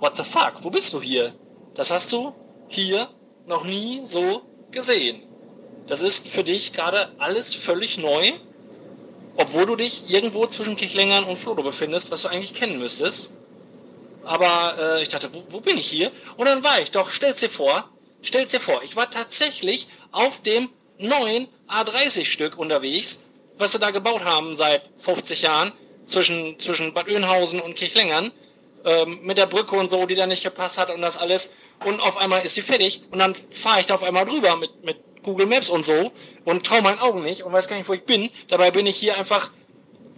what 0.00 0.16
the 0.16 0.24
fuck, 0.24 0.52
wo 0.62 0.70
bist 0.70 0.92
du 0.92 1.00
hier? 1.00 1.34
Das 1.74 1.90
hast 1.90 2.12
du 2.12 2.34
hier 2.68 3.08
noch 3.46 3.64
nie 3.64 4.00
so 4.04 4.42
gesehen. 4.70 5.22
Das 5.86 6.00
ist 6.00 6.28
für 6.28 6.44
dich 6.44 6.72
gerade 6.72 7.10
alles 7.18 7.54
völlig 7.54 7.98
neu, 7.98 8.32
obwohl 9.36 9.66
du 9.66 9.76
dich 9.76 10.10
irgendwo 10.10 10.46
zwischen 10.46 10.76
Kirchlingern 10.76 11.24
und 11.24 11.38
Flodo 11.38 11.62
befindest, 11.62 12.10
was 12.10 12.22
du 12.22 12.28
eigentlich 12.28 12.54
kennen 12.54 12.78
müsstest. 12.78 13.34
Aber 14.24 14.76
äh, 14.80 15.02
ich 15.02 15.08
dachte, 15.08 15.28
wo, 15.34 15.44
wo 15.50 15.60
bin 15.60 15.76
ich 15.76 15.86
hier? 15.86 16.10
Und 16.36 16.46
dann 16.46 16.64
war 16.64 16.80
ich 16.80 16.90
doch, 16.90 17.10
stell's 17.10 17.40
dir 17.40 17.50
vor, 17.50 17.88
stell's 18.22 18.52
dir 18.52 18.60
vor, 18.60 18.82
ich 18.82 18.96
war 18.96 19.10
tatsächlich 19.10 19.88
auf 20.12 20.42
dem 20.42 20.70
neuen 20.98 21.48
A30-Stück 21.68 22.56
unterwegs, 22.56 23.30
was 23.58 23.72
sie 23.72 23.78
da 23.78 23.90
gebaut 23.90 24.24
haben 24.24 24.54
seit 24.54 24.90
50 24.96 25.42
Jahren 25.42 25.72
zwischen, 26.06 26.58
zwischen 26.58 26.94
Bad 26.94 27.08
Oeynhausen 27.08 27.60
und 27.60 27.76
Kirchlingern, 27.76 28.32
ähm, 28.84 29.20
mit 29.22 29.36
der 29.36 29.46
Brücke 29.46 29.76
und 29.76 29.90
so, 29.90 30.06
die 30.06 30.14
da 30.14 30.26
nicht 30.26 30.44
gepasst 30.44 30.78
hat 30.78 30.90
und 30.90 31.00
das 31.02 31.18
alles. 31.18 31.56
Und 31.84 32.00
auf 32.00 32.16
einmal 32.16 32.42
ist 32.44 32.54
sie 32.54 32.62
fertig 32.62 33.02
und 33.10 33.18
dann 33.18 33.34
fahre 33.34 33.80
ich 33.80 33.86
da 33.86 33.94
auf 33.94 34.02
einmal 34.02 34.24
drüber 34.24 34.56
mit, 34.56 34.84
mit 34.84 34.96
Google 35.24 35.46
Maps 35.46 35.68
und 35.68 35.84
so 35.84 36.12
und 36.44 36.64
traue 36.64 36.82
meinen 36.82 37.00
Augen 37.00 37.22
nicht 37.22 37.42
und 37.42 37.52
weiß 37.52 37.68
gar 37.68 37.76
nicht, 37.76 37.88
wo 37.88 37.92
ich 37.94 38.04
bin. 38.04 38.30
Dabei 38.48 38.70
bin 38.70 38.86
ich 38.86 38.96
hier 38.96 39.18
einfach 39.18 39.50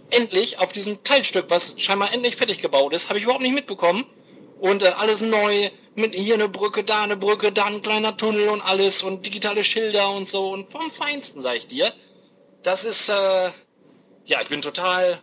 endlich 0.09 0.59
auf 0.59 0.71
diesem 0.71 1.03
Teilstück, 1.03 1.49
was 1.49 1.75
scheinbar 1.81 2.13
endlich 2.13 2.35
fertig 2.35 2.61
gebaut 2.61 2.93
ist, 2.93 3.09
habe 3.09 3.17
ich 3.19 3.23
überhaupt 3.23 3.43
nicht 3.43 3.55
mitbekommen. 3.55 4.05
Und 4.59 4.83
äh, 4.83 4.87
alles 4.87 5.21
neu, 5.21 5.69
mit 5.97 6.13
hier 6.13 6.35
eine 6.35 6.47
Brücke, 6.47 6.83
da 6.83 7.01
eine 7.01 7.17
Brücke, 7.17 7.51
da 7.51 7.65
ein 7.65 7.81
kleiner 7.81 8.15
Tunnel 8.15 8.49
und 8.49 8.61
alles 8.61 9.01
und 9.01 9.25
digitale 9.25 9.63
Schilder 9.63 10.11
und 10.11 10.27
so 10.27 10.51
und 10.51 10.69
vom 10.69 10.91
Feinsten, 10.91 11.41
sag 11.41 11.57
ich 11.57 11.67
dir. 11.67 11.91
Das 12.61 12.85
ist, 12.85 13.09
äh, 13.09 13.49
ja, 14.25 14.39
ich 14.41 14.47
bin 14.47 14.61
total 14.61 15.19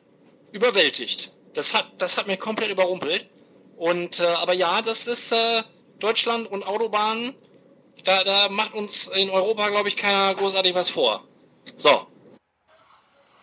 überwältigt. 0.50 1.30
Das 1.54 1.74
hat, 1.74 1.86
das 1.98 2.16
hat 2.16 2.26
mich 2.26 2.40
komplett 2.40 2.70
überrumpelt. 2.70 3.28
Und, 3.76 4.18
äh, 4.18 4.24
aber 4.24 4.52
ja, 4.52 4.82
das 4.82 5.06
ist 5.06 5.32
äh, 5.32 5.62
Deutschland 6.00 6.50
und 6.50 6.64
Autobahnen 6.64 7.34
da, 8.02 8.24
da 8.24 8.48
macht 8.48 8.74
uns 8.74 9.08
in 9.08 9.30
Europa, 9.30 9.68
glaube 9.68 9.88
ich, 9.88 9.96
keiner 9.96 10.34
großartig 10.34 10.74
was 10.74 10.90
vor. 10.90 11.26
So. 11.76 12.06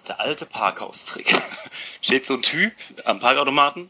Der 0.08 0.20
alte 0.20 0.46
Parkhaustrick. 0.46 1.34
Steht 2.02 2.26
so 2.26 2.34
ein 2.34 2.42
Typ 2.42 2.74
am 3.06 3.20
Parkautomaten, 3.20 3.90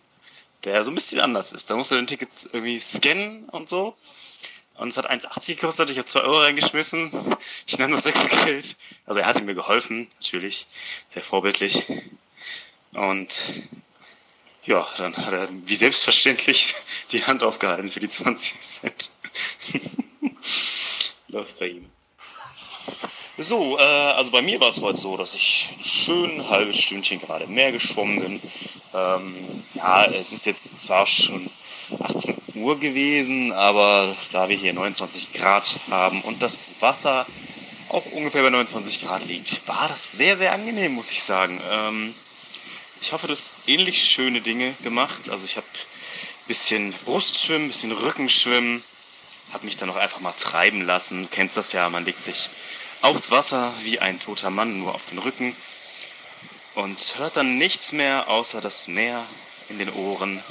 der 0.63 0.83
so 0.83 0.91
ein 0.91 0.95
bisschen 0.95 1.21
anders 1.21 1.51
ist. 1.51 1.69
Da 1.69 1.75
musst 1.75 1.91
du 1.91 1.95
den 1.95 2.07
Ticket 2.07 2.29
irgendwie 2.51 2.79
scannen 2.79 3.49
und 3.49 3.69
so. 3.69 3.95
Und 4.75 4.89
es 4.89 4.97
hat 4.97 5.09
1,80 5.09 5.55
gekostet, 5.55 5.89
ich 5.91 5.97
habe 5.97 6.07
2 6.07 6.21
Euro 6.21 6.39
reingeschmissen. 6.39 7.11
Ich 7.67 7.77
nahm 7.77 7.91
das 7.91 8.05
Wechselgeld. 8.05 8.77
Also 9.05 9.19
er 9.19 9.27
hat 9.27 9.41
mir 9.43 9.53
geholfen, 9.53 10.07
natürlich. 10.19 10.67
Sehr 11.09 11.21
vorbildlich. 11.21 11.87
Und 12.93 13.43
ja, 14.63 14.87
dann 14.97 15.15
hat 15.17 15.33
er 15.33 15.49
wie 15.51 15.75
selbstverständlich 15.75 16.75
die 17.11 17.23
Hand 17.23 17.43
aufgehalten 17.43 17.89
für 17.89 17.99
die 17.99 18.09
20 18.09 18.61
Cent. 18.61 19.11
Läuft 21.27 21.59
bei 21.59 21.67
ihm. 21.67 21.89
So, 23.37 23.77
äh, 23.77 23.81
also 23.81 24.31
bei 24.31 24.41
mir 24.41 24.59
war 24.59 24.69
es 24.69 24.81
heute 24.81 24.97
so, 24.97 25.17
dass 25.17 25.33
ich 25.33 25.69
schön 25.83 26.41
ein 26.41 26.49
halbes 26.49 26.79
Stündchen 26.79 27.19
gerade 27.19 27.45
im 27.45 27.53
Meer 27.53 27.71
geschwommen 27.71 28.19
bin. 28.19 28.41
Ähm, 28.93 29.63
ja, 29.73 30.05
es 30.05 30.31
ist 30.31 30.45
jetzt 30.45 30.81
zwar 30.81 31.07
schon 31.07 31.49
18 31.99 32.35
Uhr 32.55 32.79
gewesen, 32.79 33.51
aber 33.51 34.15
da 34.31 34.49
wir 34.49 34.57
hier 34.57 34.73
29 34.73 35.33
Grad 35.33 35.79
haben 35.89 36.21
und 36.21 36.41
das 36.41 36.59
Wasser 36.79 37.25
auch 37.89 38.05
ungefähr 38.11 38.43
bei 38.43 38.49
29 38.49 39.01
Grad 39.01 39.25
liegt, 39.25 39.67
war 39.67 39.87
das 39.89 40.13
sehr, 40.13 40.35
sehr 40.35 40.53
angenehm, 40.53 40.93
muss 40.93 41.11
ich 41.11 41.23
sagen. 41.23 41.61
Ähm, 41.69 42.15
ich 43.01 43.11
hoffe, 43.13 43.27
du 43.27 43.33
hast 43.33 43.47
ähnlich 43.67 44.03
schöne 44.03 44.41
Dinge 44.41 44.73
gemacht. 44.83 45.29
Also 45.29 45.45
ich 45.45 45.57
habe 45.57 45.65
ein 45.65 46.47
bisschen 46.47 46.93
Brustschwimmen, 47.05 47.65
ein 47.65 47.69
bisschen 47.69 47.91
Rückenschwimmen, 47.91 48.83
habe 49.53 49.65
mich 49.65 49.77
dann 49.77 49.89
auch 49.89 49.95
einfach 49.95 50.19
mal 50.19 50.33
treiben 50.33 50.81
lassen. 50.85 51.23
Du 51.23 51.27
kennst 51.29 51.57
das 51.57 51.71
ja, 51.73 51.89
man 51.89 52.05
legt 52.05 52.23
sich 52.23 52.49
aufs 53.01 53.31
Wasser 53.31 53.73
wie 53.83 53.99
ein 53.99 54.19
toter 54.19 54.49
Mann 54.49 54.79
nur 54.79 54.93
auf 54.93 55.05
den 55.07 55.17
Rücken 55.17 55.55
und 56.75 57.15
hört 57.17 57.37
dann 57.37 57.57
nichts 57.57 57.91
mehr 57.91 58.29
außer 58.29 58.61
das 58.61 58.87
Meer 58.87 59.25
in 59.69 59.79
den 59.79 59.91
Ohren 59.91 60.43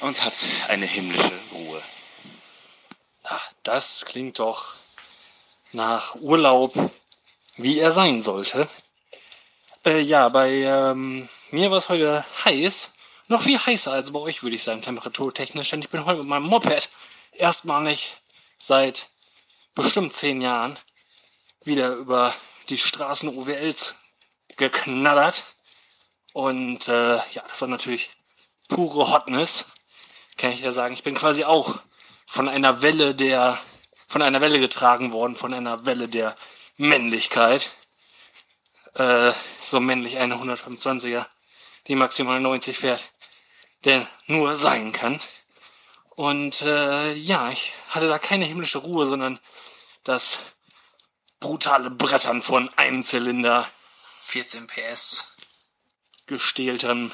und 0.00 0.24
hat 0.24 0.36
eine 0.68 0.86
himmlische 0.86 1.32
Ruhe. 1.52 1.82
Ach, 3.24 3.52
das 3.62 4.06
klingt 4.06 4.38
doch 4.38 4.74
nach 5.72 6.14
Urlaub, 6.16 6.74
wie 7.56 7.78
er 7.78 7.92
sein 7.92 8.22
sollte. 8.22 8.68
Äh, 9.86 10.00
ja, 10.00 10.28
bei 10.28 10.50
ähm, 10.50 11.28
mir 11.50 11.70
war 11.70 11.78
es 11.78 11.88
heute 11.88 12.24
heiß. 12.44 12.94
Noch 13.28 13.42
viel 13.42 13.58
heißer 13.58 13.92
als 13.92 14.12
bei 14.12 14.18
euch, 14.18 14.42
würde 14.42 14.56
ich 14.56 14.64
sagen, 14.64 14.82
temperaturtechnisch. 14.82 15.70
Denn 15.70 15.82
ich 15.82 15.90
bin 15.90 16.04
heute 16.04 16.18
mit 16.18 16.28
meinem 16.28 16.46
Moped 16.46 16.88
erstmalig 17.40 18.16
seit 18.58 19.08
bestimmt 19.74 20.12
zehn 20.12 20.40
Jahren 20.42 20.78
wieder 21.64 21.90
über 21.94 22.34
die 22.68 22.78
Straßen 22.78 23.36
OWLs 23.36 23.96
geknattert. 24.56 25.56
Und 26.32 26.88
äh, 26.88 27.16
ja, 27.16 27.42
das 27.42 27.60
war 27.60 27.68
natürlich 27.68 28.10
pure 28.68 29.10
Hotness. 29.10 29.72
Kann 30.36 30.52
ich 30.52 30.60
ja 30.60 30.70
sagen. 30.70 30.94
Ich 30.94 31.02
bin 31.02 31.14
quasi 31.14 31.44
auch 31.44 31.80
von 32.26 32.48
einer 32.48 32.82
Welle 32.82 33.14
der, 33.14 33.58
von 34.06 34.22
einer 34.22 34.40
Welle 34.40 34.60
getragen 34.60 35.12
worden, 35.12 35.34
von 35.34 35.52
einer 35.52 35.84
Welle 35.84 36.08
der 36.08 36.36
Männlichkeit. 36.76 37.70
Äh, 38.94 39.32
so 39.60 39.80
männlich 39.80 40.18
eine 40.18 40.36
125er, 40.36 41.26
die 41.86 41.94
maximal 41.94 42.40
90 42.40 42.78
fährt, 42.78 43.02
der 43.84 44.06
nur 44.26 44.56
sein 44.56 44.92
kann. 44.92 45.20
Und 46.16 46.62
äh, 46.62 47.12
ja, 47.14 47.50
ich 47.50 47.72
hatte 47.88 48.08
da 48.08 48.18
keine 48.18 48.44
himmlische 48.44 48.78
Ruhe, 48.78 49.06
sondern 49.06 49.38
das 50.04 50.52
brutale 51.38 51.90
Brettern 51.90 52.42
von 52.42 52.68
einem 52.76 53.02
Zylinder, 53.02 53.66
14 54.08 54.66
PS, 54.66 55.32
gestähltem 56.26 57.10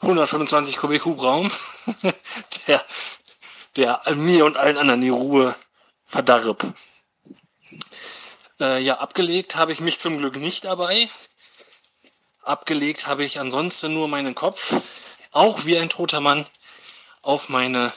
125 0.00 0.78
Kubik 0.78 1.04
Hubraum, 1.04 1.50
der, 2.66 2.84
der 3.76 4.02
mir 4.14 4.46
und 4.46 4.56
allen 4.56 4.78
anderen 4.78 5.00
die 5.00 5.10
Ruhe 5.10 5.54
verdarb. 6.04 6.66
Äh, 8.60 8.80
ja, 8.80 8.98
abgelegt 8.98 9.56
habe 9.56 9.72
ich 9.72 9.80
mich 9.80 9.98
zum 9.98 10.18
Glück 10.18 10.36
nicht 10.36 10.64
dabei. 10.64 11.08
Abgelegt 12.42 13.06
habe 13.06 13.24
ich 13.24 13.38
ansonsten 13.38 13.94
nur 13.94 14.08
meinen 14.08 14.34
Kopf. 14.34 14.74
auch 15.32 15.64
wie 15.64 15.78
ein 15.78 15.88
toter 15.88 16.20
Mann 16.20 16.46
auf 17.22 17.48
meine, 17.48 17.92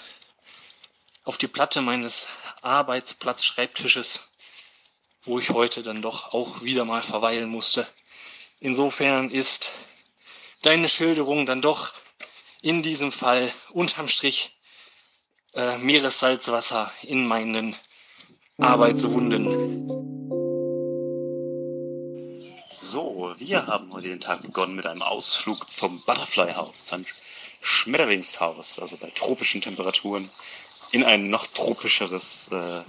auf 1.25 1.37
die 1.37 1.47
Platte 1.47 1.81
meines 1.81 2.27
Arbeitsplatzschreibtisches, 2.61 4.31
wo 5.23 5.39
ich 5.39 5.49
heute 5.49 5.83
dann 5.83 6.01
doch 6.01 6.33
auch 6.33 6.61
wieder 6.61 6.85
mal 6.85 7.01
verweilen 7.01 7.49
musste. 7.49 7.85
Insofern 8.59 9.31
ist 9.31 9.73
deine 10.61 10.87
Schilderung 10.87 11.45
dann 11.45 11.61
doch 11.61 11.93
in 12.61 12.81
diesem 12.83 13.11
Fall 13.11 13.51
unterm 13.71 14.07
Strich 14.07 14.57
äh, 15.53 15.77
Meeressalzwasser 15.79 16.91
in 17.01 17.27
meinen 17.27 17.75
Arbeitswunden. 18.59 19.89
So, 22.79 23.33
wir 23.37 23.65
haben 23.65 23.91
heute 23.93 24.09
den 24.09 24.19
Tag 24.19 24.43
begonnen 24.43 24.75
mit 24.75 24.85
einem 24.85 25.01
Ausflug 25.01 25.69
zum 25.71 26.03
Butterfly 26.05 26.53
House, 26.53 26.83
zum 26.83 27.03
Schmetterlingshaus, 27.61 28.79
also 28.79 28.97
bei 28.97 29.09
tropischen 29.09 29.61
Temperaturen, 29.61 30.29
in 30.95 31.03
ein 31.03 31.29
noch 31.29 31.45
tropischeres 31.47 32.49
äh, 32.53 32.81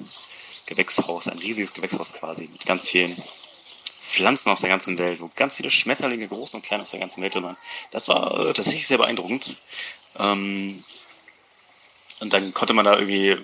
Gewächshaus, 0.67 1.27
ein 1.27 1.39
riesiges 1.39 1.75
Gewächshaus 1.75 2.13
quasi, 2.13 2.49
mit 2.53 2.65
ganz 2.65 2.89
vielen 2.89 3.21
Pflanzen 4.01 4.51
aus 4.51 4.61
der 4.61 4.71
ganzen 4.71 4.97
Welt, 4.99 5.21
wo 5.21 5.29
ganz 5.35 5.57
viele 5.57 5.73
Schmetterlinge, 5.73 6.29
groß 6.29 6.55
und 6.55 6.63
klein 6.63 6.81
aus 6.81 6.93
der 6.93 7.01
ganzen 7.01 7.21
Welt 7.21 7.35
drin 7.35 7.43
waren. 7.43 7.57
Das 7.91 8.07
war 8.07 8.47
äh, 8.47 8.55
tatsächlich 8.55 8.87
sehr 8.87 8.99
beeindruckend. 8.99 9.57
Ähm, 10.21 10.85
und 12.21 12.33
dann 12.33 12.55
konnte 12.55 12.75
man 12.75 12.85
da 12.85 12.97
irgendwie, 12.97 13.37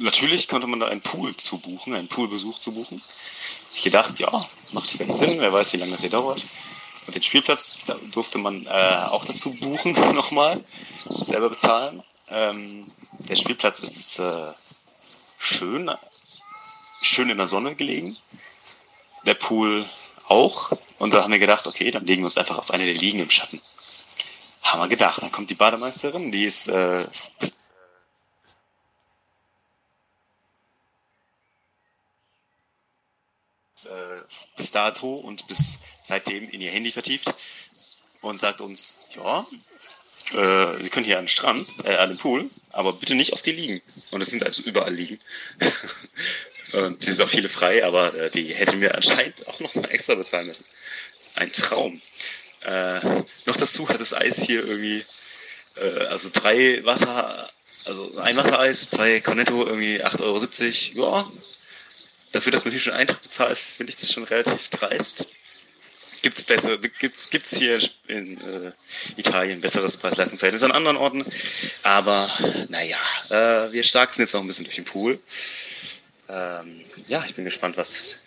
natürlich 0.00 0.48
konnte 0.48 0.66
man 0.66 0.78
da 0.78 0.88
einen 0.88 1.00
Pool 1.00 1.34
zu 1.34 1.56
buchen, 1.56 1.94
einen 1.94 2.08
Poolbesuch 2.08 2.58
zu 2.58 2.72
buchen. 2.74 3.02
Ich 3.72 3.80
gedacht, 3.80 4.20
ja, 4.20 4.30
macht 4.72 4.90
vielleicht 4.90 5.16
Sinn, 5.16 5.40
wer 5.40 5.50
weiß, 5.50 5.72
wie 5.72 5.78
lange 5.78 5.92
das 5.92 6.02
hier 6.02 6.10
dauert. 6.10 6.44
Und 7.06 7.14
den 7.14 7.22
Spielplatz 7.22 7.78
durfte 8.12 8.36
man 8.36 8.66
äh, 8.66 9.06
auch 9.08 9.24
dazu 9.24 9.54
buchen, 9.54 9.92
nochmal, 10.14 10.62
selber 11.20 11.48
bezahlen. 11.48 12.02
Ähm, 12.32 12.90
der 13.28 13.36
Spielplatz 13.36 13.80
ist 13.80 14.18
äh, 14.18 14.52
schön, 15.38 15.90
schön 17.02 17.28
in 17.28 17.36
der 17.36 17.46
Sonne 17.46 17.74
gelegen. 17.74 18.16
Der 19.26 19.34
Pool 19.34 19.84
auch. 20.28 20.72
Und 20.98 21.12
da 21.12 21.22
haben 21.22 21.32
wir 21.32 21.38
gedacht, 21.38 21.66
okay, 21.66 21.90
dann 21.90 22.06
legen 22.06 22.22
wir 22.22 22.26
uns 22.26 22.38
einfach 22.38 22.56
auf 22.56 22.70
eine 22.70 22.86
der 22.86 22.94
Liegen 22.94 23.18
im 23.18 23.30
Schatten. 23.30 23.60
Haben 24.62 24.80
wir 24.80 24.88
gedacht. 24.88 25.22
Dann 25.22 25.30
kommt 25.30 25.50
die 25.50 25.54
Bademeisterin, 25.54 26.32
die 26.32 26.44
ist 26.44 26.68
äh, 26.68 27.06
bis 27.38 27.74
äh, 33.84 34.20
bis 34.56 34.70
dato 34.70 35.12
und 35.14 35.46
bis 35.48 35.80
seitdem 36.02 36.48
in 36.48 36.62
ihr 36.62 36.70
Handy 36.70 36.92
vertieft 36.92 37.34
und 38.22 38.40
sagt 38.40 38.60
uns, 38.60 39.08
ja, 39.16 39.46
äh, 40.34 40.82
Sie 40.82 40.90
können 40.90 41.04
hier 41.04 41.18
an 41.18 41.24
den 41.24 41.28
Strand, 41.28 41.68
äh, 41.84 41.96
an 41.96 42.10
den 42.10 42.18
Pool, 42.18 42.48
aber 42.70 42.92
bitte 42.92 43.14
nicht 43.14 43.32
auf 43.32 43.42
die 43.42 43.52
Liegen. 43.52 43.80
Und 44.10 44.20
es 44.20 44.30
sind 44.30 44.42
also 44.42 44.62
überall 44.62 44.94
Liegen. 44.94 45.18
und 46.72 47.00
es 47.06 47.16
sind 47.16 47.24
auch 47.24 47.30
viele 47.30 47.48
frei, 47.48 47.84
aber 47.84 48.14
äh, 48.14 48.30
die 48.30 48.52
hätte 48.54 48.76
mir 48.76 48.94
anscheinend 48.94 49.46
auch 49.48 49.60
noch 49.60 49.74
mal 49.74 49.90
extra 49.90 50.14
bezahlen 50.14 50.46
müssen. 50.46 50.64
Ein 51.36 51.52
Traum. 51.52 52.00
Äh, 52.64 53.00
noch 53.46 53.56
dazu 53.56 53.88
hat 53.88 54.00
das 54.00 54.14
Eis 54.14 54.42
hier 54.42 54.64
irgendwie, 54.66 55.04
äh, 55.76 56.04
also 56.06 56.30
drei 56.32 56.84
Wasser, 56.84 57.50
also 57.86 58.16
ein 58.18 58.36
Wassereis, 58.36 58.90
zwei 58.90 59.20
Cornetto, 59.20 59.66
irgendwie 59.66 60.02
8,70 60.02 60.96
Euro. 60.96 61.16
Ja, 61.16 61.32
dafür, 62.32 62.52
dass 62.52 62.64
man 62.64 62.72
hier 62.72 62.80
schon 62.80 62.92
Eintritt 62.92 63.22
bezahlt, 63.22 63.58
finde 63.58 63.90
ich 63.90 63.96
das 63.96 64.12
schon 64.12 64.24
relativ 64.24 64.68
dreist. 64.68 65.32
Gibt's 66.22 66.44
besser, 66.44 66.78
gibt's, 66.78 67.30
gibt's 67.30 67.58
hier 67.58 67.80
in 68.06 68.40
äh, 68.40 68.72
Italien 69.16 69.60
besseres 69.60 69.96
Preis-Leistung-Verhältnis 69.96 70.62
an 70.62 70.70
anderen 70.70 70.96
Orten. 70.96 71.24
Aber 71.82 72.30
naja, 72.68 72.98
äh, 73.28 73.72
wir 73.72 73.82
stark 73.82 74.14
sind 74.14 74.24
jetzt 74.24 74.32
noch 74.32 74.40
ein 74.40 74.46
bisschen 74.46 74.64
durch 74.64 74.76
den 74.76 74.84
Pool. 74.84 75.18
Ähm, 76.28 76.84
ja, 77.08 77.24
ich 77.26 77.34
bin 77.34 77.44
gespannt, 77.44 77.76
was 77.76 78.18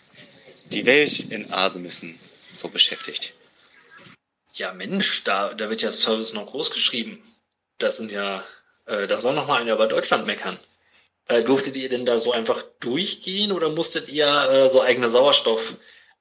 die 0.66 0.84
Welt 0.84 1.30
in 1.30 1.52
Asemissen 1.52 2.18
so 2.52 2.68
beschäftigt. 2.68 3.32
Ja, 4.54 4.72
Mensch, 4.72 5.24
da, 5.24 5.54
da 5.54 5.70
wird 5.70 5.82
ja 5.82 5.90
Service 5.90 6.34
noch 6.34 6.46
groß 6.46 6.72
geschrieben. 6.72 7.22
Das 7.78 7.96
sind 7.96 8.12
ja, 8.12 8.44
äh, 8.86 9.06
da 9.06 9.18
soll 9.18 9.34
noch 9.34 9.46
mal 9.46 9.60
einer 9.60 9.74
über 9.74 9.86
Deutschland 9.86 10.26
meckern. 10.26 10.58
Äh, 11.28 11.42
durftet 11.42 11.76
ihr 11.76 11.88
denn 11.88 12.06
da 12.06 12.18
so 12.18 12.32
einfach 12.32 12.62
durchgehen 12.80 13.52
oder 13.52 13.68
musstet 13.68 14.08
ihr 14.08 14.28
äh, 14.50 14.68
so 14.68 14.82
eigene 14.82 15.08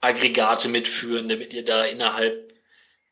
Sauerstoffaggregate 0.01 0.69
mitführen, 0.69 1.29
damit 1.29 1.53
ihr 1.53 1.65
da 1.65 1.83
innerhalb 1.85 2.53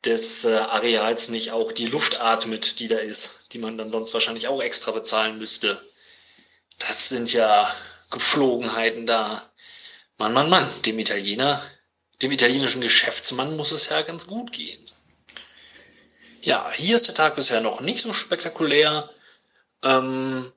des 0.05 0.45
äh, 0.45 0.55
Areals 0.57 1.29
nicht 1.29 1.51
auch 1.51 1.71
die 1.71 1.87
Luft 1.87 2.19
atmet, 2.19 2.79
die 2.79 2.87
da 2.87 2.97
ist, 2.97 3.53
die 3.53 3.59
man 3.59 3.77
dann 3.77 3.91
sonst 3.91 4.13
wahrscheinlich 4.13 4.47
auch 4.47 4.61
extra 4.61 4.91
bezahlen 4.91 5.37
müsste? 5.37 5.81
Das 6.79 7.09
sind 7.09 7.31
ja 7.31 7.73
Gepflogenheiten 8.11 9.05
da. 9.05 9.41
Mann, 10.17 10.33
Mann, 10.33 10.49
Mann, 10.49 10.69
dem 10.85 10.99
Italiener, 10.99 11.61
dem 12.21 12.31
italienischen 12.31 12.81
Geschäftsmann 12.81 13.57
muss 13.57 13.71
es 13.71 13.89
ja 13.89 14.01
ganz 14.01 14.27
gut 14.27 14.51
gehen. 14.51 14.85
Ja, 16.41 16.71
hier 16.75 16.97
ist 16.97 17.07
der 17.07 17.15
Tag 17.15 17.35
bisher 17.35 17.61
noch 17.61 17.81
nicht 17.81 18.01
so 18.01 18.11
spektakulär. 18.13 19.09
Ähm, 19.81 20.51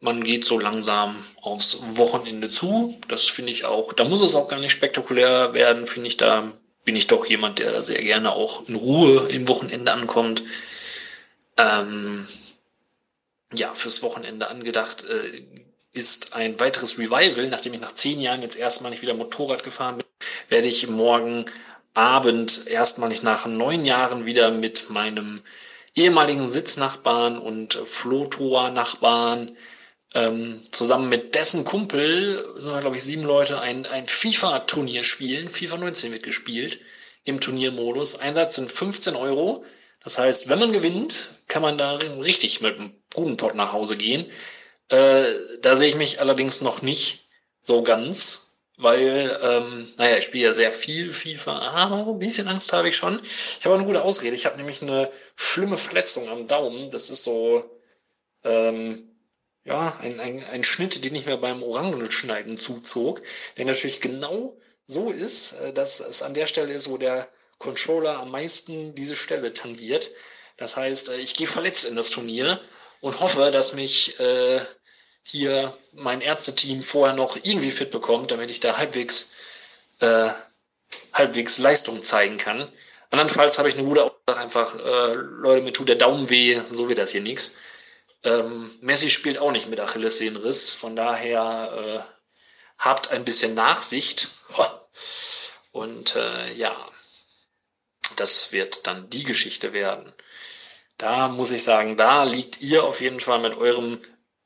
man 0.00 0.22
geht 0.22 0.44
so 0.44 0.58
langsam 0.58 1.16
aufs 1.40 1.96
Wochenende 1.96 2.48
zu. 2.48 2.98
Das 3.08 3.24
finde 3.24 3.52
ich 3.52 3.64
auch, 3.64 3.92
da 3.92 4.04
muss 4.04 4.22
es 4.22 4.34
auch 4.34 4.48
gar 4.48 4.58
nicht 4.58 4.72
spektakulär 4.72 5.54
werden, 5.54 5.86
finde 5.86 6.08
ich. 6.08 6.16
Da 6.16 6.52
bin 6.84 6.96
ich 6.96 7.06
doch 7.06 7.26
jemand, 7.26 7.58
der 7.58 7.82
sehr 7.82 7.98
gerne 7.98 8.32
auch 8.32 8.68
in 8.68 8.74
Ruhe 8.74 9.28
im 9.28 9.48
Wochenende 9.48 9.92
ankommt. 9.92 10.42
Ähm, 11.56 12.26
ja, 13.54 13.74
fürs 13.74 14.02
Wochenende 14.02 14.48
angedacht 14.48 15.04
äh, 15.04 15.42
ist 15.92 16.34
ein 16.34 16.60
weiteres 16.60 16.98
Revival. 16.98 17.48
Nachdem 17.48 17.74
ich 17.74 17.80
nach 17.80 17.94
zehn 17.94 18.20
Jahren 18.20 18.42
jetzt 18.42 18.56
erstmal 18.56 18.90
nicht 18.90 19.02
wieder 19.02 19.14
Motorrad 19.14 19.62
gefahren 19.62 19.98
bin, 19.98 20.06
werde 20.48 20.68
ich 20.68 20.86
morgen 20.88 21.46
Abend 21.94 22.66
erstmalig 22.66 23.22
nach 23.22 23.46
neun 23.46 23.86
Jahren 23.86 24.26
wieder 24.26 24.50
mit 24.50 24.90
meinem 24.90 25.42
ehemaligen 25.94 26.46
Sitznachbarn 26.46 27.38
und 27.38 27.72
Flotor-Nachbarn 27.72 29.56
ähm, 30.16 30.60
zusammen 30.72 31.08
mit 31.08 31.34
dessen 31.34 31.64
Kumpel, 31.64 32.54
sind 32.56 32.72
wir 32.72 32.80
glaube 32.80 32.96
ich 32.96 33.04
sieben 33.04 33.22
Leute, 33.22 33.60
ein, 33.60 33.86
ein 33.86 34.06
FIFA-Turnier 34.06 35.04
spielen. 35.04 35.48
FIFA 35.48 35.76
19 35.76 36.12
wird 36.12 36.22
gespielt 36.22 36.80
im 37.24 37.40
Turniermodus. 37.40 38.20
Einsatz 38.20 38.56
sind 38.56 38.72
15 38.72 39.14
Euro. 39.14 39.64
Das 40.02 40.18
heißt, 40.18 40.48
wenn 40.48 40.58
man 40.58 40.72
gewinnt, 40.72 41.42
kann 41.48 41.62
man 41.62 41.76
da 41.76 41.96
richtig 41.96 42.60
mit 42.62 42.78
einem 42.78 42.94
guten 43.14 43.36
Pot 43.36 43.54
nach 43.54 43.72
Hause 43.72 43.96
gehen. 43.96 44.26
Äh, 44.88 45.24
da 45.60 45.76
sehe 45.76 45.88
ich 45.88 45.96
mich 45.96 46.20
allerdings 46.20 46.62
noch 46.62 46.80
nicht 46.80 47.28
so 47.62 47.82
ganz 47.82 48.46
weil, 48.78 49.38
ähm, 49.42 49.88
naja, 49.96 50.18
ich 50.18 50.24
spiele 50.26 50.48
ja 50.48 50.52
sehr 50.52 50.70
viel 50.70 51.10
FIFA, 51.10 51.58
aber 51.58 52.04
so 52.04 52.12
ein 52.12 52.18
bisschen 52.18 52.46
Angst 52.46 52.72
habe 52.74 52.88
ich 52.90 52.96
schon. 52.96 53.18
Ich 53.22 53.64
habe 53.64 53.74
eine 53.74 53.84
gute 53.86 54.02
Ausrede. 54.02 54.34
Ich 54.34 54.44
habe 54.44 54.58
nämlich 54.58 54.82
eine 54.82 55.10
schlimme 55.34 55.78
Verletzung 55.78 56.28
am 56.28 56.46
Daumen. 56.46 56.90
Das 56.90 57.08
ist 57.08 57.24
so, 57.24 57.64
ähm, 58.44 59.15
ja, 59.66 59.96
ein, 60.00 60.20
ein, 60.20 60.44
ein 60.44 60.64
Schnitt, 60.64 61.04
den 61.04 61.14
ich 61.14 61.26
mir 61.26 61.36
beim 61.36 61.62
Orangenschneiden 61.62 62.56
zuzog, 62.56 63.20
der 63.56 63.64
natürlich 63.64 64.00
genau 64.00 64.56
so 64.86 65.10
ist, 65.10 65.60
äh, 65.60 65.72
dass 65.72 66.00
es 66.00 66.22
an 66.22 66.34
der 66.34 66.46
Stelle 66.46 66.72
ist, 66.72 66.88
wo 66.88 66.96
der 66.96 67.28
Controller 67.58 68.18
am 68.20 68.30
meisten 68.30 68.94
diese 68.94 69.16
Stelle 69.16 69.52
tangiert. 69.52 70.10
Das 70.56 70.76
heißt, 70.76 71.08
äh, 71.10 71.16
ich 71.16 71.34
gehe 71.34 71.48
verletzt 71.48 71.84
in 71.84 71.96
das 71.96 72.10
Turnier 72.10 72.60
und 73.00 73.20
hoffe, 73.20 73.50
dass 73.50 73.74
mich 73.74 74.18
äh, 74.20 74.60
hier 75.24 75.76
mein 75.92 76.20
Ärzteteam 76.20 76.82
vorher 76.82 77.16
noch 77.16 77.36
irgendwie 77.42 77.72
fit 77.72 77.90
bekommt, 77.90 78.30
damit 78.30 78.50
ich 78.50 78.60
da 78.60 78.76
halbwegs, 78.76 79.32
äh, 79.98 80.28
halbwegs 81.12 81.58
Leistung 81.58 82.04
zeigen 82.04 82.36
kann. 82.36 82.70
Andernfalls 83.10 83.58
habe 83.58 83.68
ich 83.68 83.76
eine 83.76 83.86
gute 83.86 84.04
Aussage, 84.04 84.40
einfach, 84.40 84.78
äh, 84.78 85.14
Leute, 85.14 85.62
mir 85.62 85.72
tut 85.72 85.88
der 85.88 85.96
Daumen 85.96 86.30
weh, 86.30 86.60
so 86.64 86.88
wird 86.88 86.98
das 86.98 87.10
hier 87.10 87.20
nichts. 87.20 87.56
Ähm, 88.26 88.76
Messi 88.80 89.08
spielt 89.08 89.38
auch 89.38 89.52
nicht 89.52 89.68
mit 89.68 89.78
Achillessehnenriss, 89.78 90.70
von 90.70 90.96
daher 90.96 91.72
äh, 91.72 92.00
habt 92.76 93.12
ein 93.12 93.24
bisschen 93.24 93.54
Nachsicht. 93.54 94.28
Und 95.72 96.16
äh, 96.16 96.52
ja, 96.54 96.74
das 98.16 98.50
wird 98.50 98.88
dann 98.88 99.08
die 99.10 99.22
Geschichte 99.22 99.72
werden. 99.72 100.12
Da 100.98 101.28
muss 101.28 101.52
ich 101.52 101.62
sagen, 101.62 101.96
da 101.96 102.24
liegt 102.24 102.60
ihr 102.62 102.82
auf 102.82 103.00
jeden 103.00 103.20
Fall 103.20 103.38
mit 103.38 103.54
eurem 103.54 104.00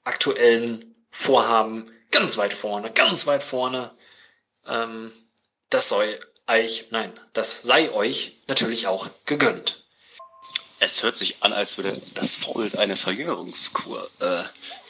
aktuellen 0.04 0.94
Vorhaben 1.10 1.90
ganz 2.10 2.36
weit 2.36 2.52
vorne, 2.52 2.92
ganz 2.92 3.26
weit 3.26 3.42
vorne. 3.42 3.90
Ähm, 4.66 5.10
das 5.70 5.88
soll 5.88 6.20
euch, 6.48 6.88
nein, 6.90 7.18
das 7.32 7.62
sei 7.62 7.90
euch 7.92 8.42
natürlich 8.46 8.88
auch 8.88 9.08
gegönnt. 9.24 9.79
Es 10.80 11.02
hört 11.02 11.16
sich 11.16 11.42
an, 11.42 11.52
als 11.52 11.76
würde 11.76 12.00
das 12.14 12.34
Vorbild 12.34 12.78
eine 12.78 12.96
Verjüngerungskur 12.96 14.10
äh, 14.20 14.42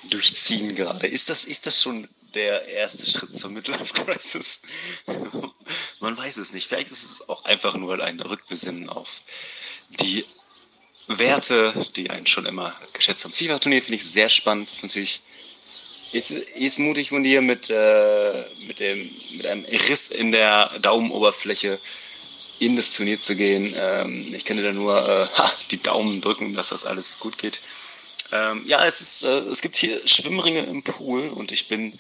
durchziehen 0.09 0.77
gerade. 0.77 1.09
Ist 1.09 1.29
das, 1.29 1.45
ist 1.45 1.67
das 1.67 1.83
schon 1.83 2.09
der 2.35 2.65
erste 2.69 3.11
Schritt 3.11 3.37
zur 3.37 3.51
Midlife 3.51 3.93
Crisis? 3.93 4.63
Man 6.01 6.17
weiß 6.17 6.37
es 6.37 6.53
nicht. 6.53 6.69
Vielleicht 6.69 6.93
ist 6.93 7.03
es 7.03 7.29
auch 7.29 7.45
einfach 7.45 7.75
nur 7.75 8.01
ein 8.03 8.21
Rückbesinnen 8.21 8.89
auf 8.89 9.21
die 9.89 10.25
Werte, 11.09 11.75
die 11.97 12.09
einen 12.11 12.27
schon 12.27 12.47
immer 12.47 12.73
geschätzt 12.93 13.25
haben. 13.25 13.33
FIFA-Turnier 13.33 13.83
finde 13.83 13.97
ich 13.97 14.05
sehr 14.05 14.29
spannend. 14.29 14.71
Ist 14.71 14.85
natürlich 14.85 15.23
ist, 16.13 16.31
ist 16.31 16.79
mutig 16.79 17.09
von 17.09 17.25
dir 17.25 17.43
mit, 17.43 17.69
äh, 17.71 18.45
mit, 18.67 18.79
dem, 18.79 19.11
mit 19.37 19.47
einem 19.47 19.65
Riss 19.65 20.11
in 20.11 20.33
der 20.33 20.71
Daumenoberfläche 20.81 21.79
in 22.61 22.77
das 22.77 22.91
Turnier 22.91 23.19
zu 23.19 23.35
gehen. 23.35 23.75
Ähm, 23.77 24.33
ich 24.35 24.45
kenne 24.45 24.63
da 24.63 24.73
nur 24.73 24.97
äh, 24.97 25.27
ha, 25.39 25.53
die 25.71 25.83
Daumen 25.83 26.21
drücken, 26.21 26.55
dass 26.55 26.69
das 26.69 26.85
alles 26.85 27.19
gut 27.19 27.39
geht. 27.39 27.61
Ähm, 28.33 28.63
ja, 28.67 28.87
es, 28.87 29.01
ist, 29.01 29.23
äh, 29.25 29.39
es 29.51 29.61
gibt 29.61 29.77
hier 29.77 30.07
Schwimmringe 30.07 30.61
im 30.61 30.85
Pool 30.85 31.29
und 31.31 31.51
ich 31.51 31.67
bin 31.67 31.93
äh, 31.93 31.97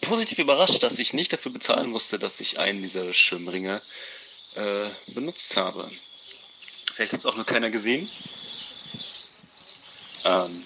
positiv 0.00 0.38
überrascht, 0.38 0.82
dass 0.82 0.98
ich 0.98 1.12
nicht 1.12 1.32
dafür 1.32 1.52
bezahlen 1.52 1.90
musste, 1.90 2.18
dass 2.18 2.40
ich 2.40 2.58
einen 2.58 2.82
dieser 2.82 3.12
Schwimmringe 3.12 3.80
äh, 4.56 5.12
benutzt 5.12 5.56
habe. 5.56 5.88
Vielleicht 6.94 7.12
hat 7.12 7.20
es 7.20 7.26
auch 7.26 7.36
nur 7.36 7.46
keiner 7.46 7.70
gesehen. 7.70 8.08
Ähm, 10.24 10.64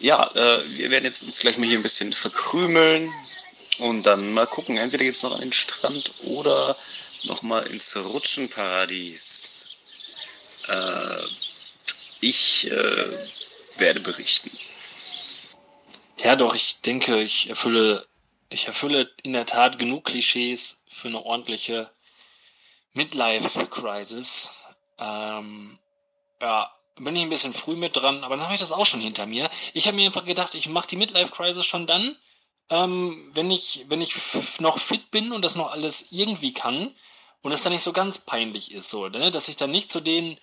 ja, 0.00 0.30
äh, 0.34 0.78
wir 0.78 0.90
werden 0.90 1.04
jetzt 1.04 1.24
uns 1.24 1.40
gleich 1.40 1.58
mal 1.58 1.66
hier 1.66 1.78
ein 1.78 1.82
bisschen 1.82 2.12
verkrümeln 2.12 3.12
und 3.78 4.04
dann 4.04 4.32
mal 4.32 4.46
gucken. 4.46 4.76
Entweder 4.76 5.04
geht 5.04 5.14
es 5.14 5.22
noch 5.22 5.34
an 5.34 5.40
den 5.40 5.52
Strand 5.52 6.12
oder 6.24 6.76
nochmal 7.26 7.66
ins 7.68 7.96
Rutschenparadies. 7.96 9.68
Äh, 10.68 11.22
ich 12.20 12.70
äh, 12.70 13.28
werde 13.76 14.00
berichten. 14.00 14.50
Ja, 16.20 16.36
doch, 16.36 16.54
ich 16.54 16.80
denke, 16.80 17.22
ich 17.22 17.50
erfülle, 17.50 18.06
ich 18.48 18.66
erfülle 18.66 19.10
in 19.22 19.34
der 19.34 19.46
Tat 19.46 19.78
genug 19.78 20.04
Klischees 20.04 20.86
für 20.88 21.08
eine 21.08 21.22
ordentliche 21.22 21.90
Midlife-Crisis. 22.94 24.50
Ähm, 24.98 25.78
ja, 26.40 26.72
bin 26.96 27.16
ich 27.16 27.22
ein 27.22 27.30
bisschen 27.30 27.52
früh 27.52 27.76
mit 27.76 27.96
dran, 27.96 28.24
aber 28.24 28.36
dann 28.36 28.44
habe 28.44 28.54
ich 28.54 28.60
das 28.60 28.72
auch 28.72 28.86
schon 28.86 29.00
hinter 29.00 29.26
mir. 29.26 29.50
Ich 29.74 29.86
habe 29.86 29.96
mir 29.96 30.06
einfach 30.06 30.24
gedacht, 30.24 30.54
ich 30.54 30.68
mache 30.68 30.88
die 30.88 30.96
Midlife-Crisis 30.96 31.66
schon 31.66 31.86
dann, 31.86 32.16
ähm, 32.70 33.30
wenn 33.34 33.50
ich, 33.50 33.84
wenn 33.88 34.00
ich 34.00 34.14
noch 34.60 34.78
fit 34.78 35.10
bin 35.10 35.32
und 35.32 35.42
das 35.42 35.56
noch 35.56 35.72
alles 35.72 36.12
irgendwie 36.12 36.54
kann 36.54 36.94
und 37.44 37.52
es 37.52 37.62
dann 37.62 37.72
nicht 37.74 37.82
so 37.82 37.92
ganz 37.92 38.18
peinlich 38.18 38.72
ist, 38.72 38.90
so, 38.90 39.06
ne? 39.08 39.30
dass 39.30 39.48
ich 39.48 39.56
dann 39.56 39.70
nicht 39.70 39.90
zu 39.90 40.00
den 40.00 40.38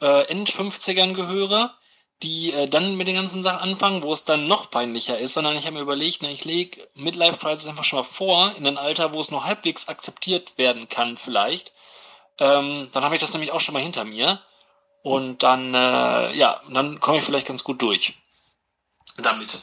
äh, 0.00 0.26
End-50ern 0.26 1.14
gehöre, 1.14 1.74
die 2.22 2.52
äh, 2.52 2.68
dann 2.68 2.96
mit 2.96 3.08
den 3.08 3.16
ganzen 3.16 3.40
Sachen 3.40 3.60
anfangen, 3.60 4.02
wo 4.02 4.12
es 4.12 4.26
dann 4.26 4.46
noch 4.46 4.70
peinlicher 4.70 5.18
ist, 5.18 5.34
sondern 5.34 5.56
ich 5.56 5.64
habe 5.64 5.76
mir 5.76 5.82
überlegt, 5.82 6.18
na, 6.20 6.28
ich 6.28 6.44
lege 6.44 6.86
Midlife 6.94 7.38
Crisis 7.38 7.66
einfach 7.66 7.84
schon 7.84 7.98
mal 7.98 8.04
vor, 8.04 8.52
in 8.58 8.66
ein 8.66 8.76
Alter, 8.76 9.14
wo 9.14 9.20
es 9.20 9.30
noch 9.30 9.44
halbwegs 9.44 9.88
akzeptiert 9.88 10.58
werden 10.58 10.86
kann, 10.88 11.16
vielleicht. 11.16 11.72
Ähm, 12.38 12.90
dann 12.92 13.04
habe 13.04 13.14
ich 13.14 13.22
das 13.22 13.32
nämlich 13.32 13.52
auch 13.52 13.60
schon 13.60 13.72
mal 13.72 13.82
hinter 13.82 14.04
mir. 14.04 14.38
Und 15.02 15.42
dann, 15.42 15.74
äh, 15.74 16.36
ja, 16.36 16.60
dann 16.70 17.00
komme 17.00 17.18
ich 17.18 17.24
vielleicht 17.24 17.46
ganz 17.46 17.64
gut 17.64 17.80
durch. 17.80 18.14
Damit. 19.16 19.60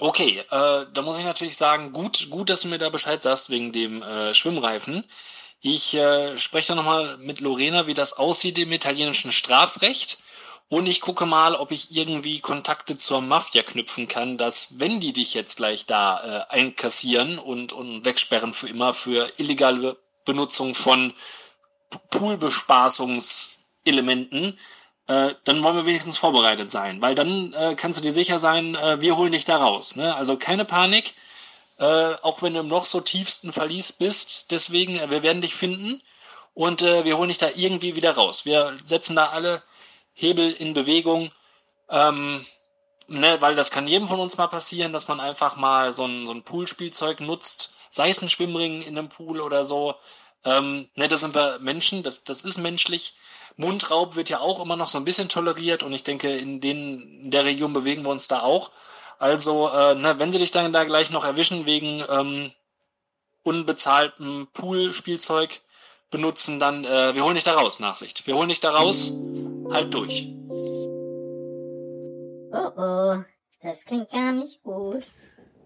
Okay, 0.00 0.38
äh, 0.38 0.86
da 0.90 1.02
muss 1.02 1.18
ich 1.18 1.24
natürlich 1.24 1.56
sagen, 1.56 1.92
gut, 1.92 2.30
gut, 2.30 2.48
dass 2.48 2.62
du 2.62 2.68
mir 2.68 2.78
da 2.78 2.88
Bescheid 2.88 3.22
sagst 3.22 3.50
wegen 3.50 3.72
dem 3.72 4.02
äh, 4.02 4.32
Schwimmreifen. 4.32 5.04
Ich 5.66 5.94
äh, 5.94 6.36
spreche 6.36 6.74
nochmal 6.74 7.16
mit 7.16 7.40
Lorena, 7.40 7.86
wie 7.86 7.94
das 7.94 8.18
aussieht 8.18 8.58
im 8.58 8.70
italienischen 8.70 9.32
Strafrecht. 9.32 10.18
Und 10.68 10.86
ich 10.86 11.00
gucke 11.00 11.24
mal, 11.24 11.54
ob 11.54 11.70
ich 11.70 11.96
irgendwie 11.96 12.40
Kontakte 12.40 12.98
zur 12.98 13.22
Mafia 13.22 13.62
knüpfen 13.62 14.06
kann, 14.06 14.36
dass 14.36 14.78
wenn 14.78 15.00
die 15.00 15.14
dich 15.14 15.32
jetzt 15.32 15.56
gleich 15.56 15.86
da 15.86 16.20
äh, 16.20 16.44
einkassieren 16.52 17.38
und, 17.38 17.72
und 17.72 18.04
wegsperren 18.04 18.52
für 18.52 18.68
immer 18.68 18.92
für 18.92 19.26
illegale 19.38 19.96
Benutzung 20.26 20.74
von 20.74 21.14
Poolbespaßungselementen, 22.10 24.58
äh, 25.06 25.34
dann 25.44 25.62
wollen 25.62 25.76
wir 25.76 25.86
wenigstens 25.86 26.18
vorbereitet 26.18 26.70
sein, 26.70 27.00
weil 27.00 27.14
dann 27.14 27.54
äh, 27.54 27.74
kannst 27.74 28.00
du 28.00 28.02
dir 28.02 28.12
sicher 28.12 28.38
sein, 28.38 28.74
äh, 28.74 29.00
wir 29.00 29.16
holen 29.16 29.32
dich 29.32 29.46
da 29.46 29.56
raus. 29.56 29.96
Ne? 29.96 30.14
Also 30.14 30.36
keine 30.36 30.66
Panik, 30.66 31.14
äh, 31.78 32.14
auch 32.22 32.42
wenn 32.42 32.54
du 32.54 32.60
im 32.60 32.68
noch 32.68 32.84
so 32.84 33.00
tiefsten 33.00 33.52
Verlies 33.52 33.92
bist. 33.92 34.50
Deswegen, 34.50 34.98
äh, 34.98 35.10
wir 35.10 35.22
werden 35.22 35.42
dich 35.42 35.54
finden 35.54 36.02
und 36.54 36.82
äh, 36.82 37.04
wir 37.04 37.18
holen 37.18 37.28
dich 37.28 37.38
da 37.38 37.48
irgendwie 37.54 37.96
wieder 37.96 38.12
raus. 38.12 38.44
Wir 38.44 38.76
setzen 38.82 39.16
da 39.16 39.30
alle 39.30 39.62
Hebel 40.14 40.52
in 40.52 40.74
Bewegung, 40.74 41.30
ähm, 41.90 42.44
ne? 43.08 43.36
weil 43.40 43.54
das 43.54 43.70
kann 43.70 43.88
jedem 43.88 44.08
von 44.08 44.20
uns 44.20 44.36
mal 44.36 44.46
passieren, 44.46 44.92
dass 44.92 45.08
man 45.08 45.20
einfach 45.20 45.56
mal 45.56 45.90
so 45.92 46.06
ein, 46.06 46.26
so 46.26 46.32
ein 46.32 46.44
Poolspielzeug 46.44 47.20
nutzt, 47.20 47.74
sei 47.90 48.08
es 48.08 48.22
ein 48.22 48.28
Schwimmring 48.28 48.82
in 48.82 48.96
einem 48.96 49.08
Pool 49.08 49.40
oder 49.40 49.64
so. 49.64 49.94
Ähm, 50.44 50.88
ne, 50.94 51.08
da 51.08 51.16
sind 51.16 51.34
wir 51.34 51.58
Menschen, 51.60 52.02
das, 52.02 52.24
das 52.24 52.44
ist 52.44 52.58
menschlich. 52.58 53.14
Mundraub 53.56 54.16
wird 54.16 54.30
ja 54.30 54.40
auch 54.40 54.60
immer 54.60 54.76
noch 54.76 54.86
so 54.86 54.98
ein 54.98 55.04
bisschen 55.04 55.28
toleriert 55.28 55.82
und 55.82 55.92
ich 55.92 56.04
denke, 56.04 56.36
in, 56.36 56.60
den, 56.60 57.24
in 57.24 57.30
der 57.30 57.44
Region 57.44 57.72
bewegen 57.72 58.04
wir 58.04 58.10
uns 58.10 58.28
da 58.28 58.40
auch. 58.40 58.70
Also, 59.18 59.68
äh, 59.68 59.94
ne, 59.94 60.18
wenn 60.18 60.32
sie 60.32 60.38
dich 60.38 60.50
dann 60.50 60.72
da 60.72 60.84
gleich 60.84 61.10
noch 61.10 61.24
erwischen 61.24 61.66
wegen 61.66 62.02
ähm, 62.10 62.50
unbezahltem 63.42 64.48
Pool-Spielzeug 64.52 65.60
benutzen, 66.10 66.60
dann 66.60 66.84
äh, 66.84 67.14
wir 67.14 67.24
holen 67.24 67.34
dich 67.34 67.44
da 67.44 67.52
raus, 67.52 67.80
Nachsicht. 67.80 68.26
Wir 68.26 68.36
holen 68.36 68.48
dich 68.48 68.60
da 68.60 68.70
raus, 68.70 69.12
halt 69.70 69.92
durch. 69.94 70.28
Oh 72.52 72.70
oh, 72.76 73.22
das 73.62 73.84
klingt 73.84 74.10
gar 74.10 74.32
nicht 74.32 74.62
gut. 74.62 75.02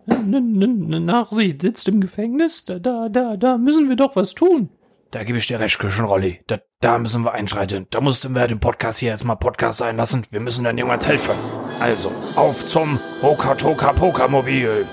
N 0.07 0.33
-n 0.33 0.89
-n 0.89 1.01
Nachsicht 1.01 1.61
sitzt 1.61 1.87
im 1.89 2.01
Gefängnis? 2.01 2.65
Da, 2.65 2.79
da, 2.79 3.09
da, 3.11 3.37
da 3.37 3.59
müssen 3.59 3.89
wir 3.89 3.97
doch 3.97 4.17
was 4.17 4.35
tun. 4.35 4.71
Da 5.11 5.25
gebe 5.25 5.39
ich 5.39 5.47
dir 5.47 5.59
recht, 5.59 5.79
Küchenrolli. 5.79 6.43
Da, 6.49 6.59
da 6.81 6.99
müssen 6.99 7.25
wir 7.25 7.33
einschreiten. 7.33 7.87
Da 7.89 8.03
mussten 8.03 8.35
wir 8.35 8.47
den 8.47 8.61
Podcast 8.61 8.99
hier 8.99 9.09
jetzt 9.11 9.25
mal 9.25 9.37
Podcast 9.37 9.79
sein 9.79 9.97
lassen. 9.97 10.27
Wir 10.31 10.41
müssen 10.41 10.65
dann 10.65 10.77
irgendwann 10.77 11.01
helfen. 11.01 11.35
Also, 11.81 12.13
auf 12.37 12.67
zum 12.67 13.01
Hoka-Toka-Poka-Mobil. 13.23 14.87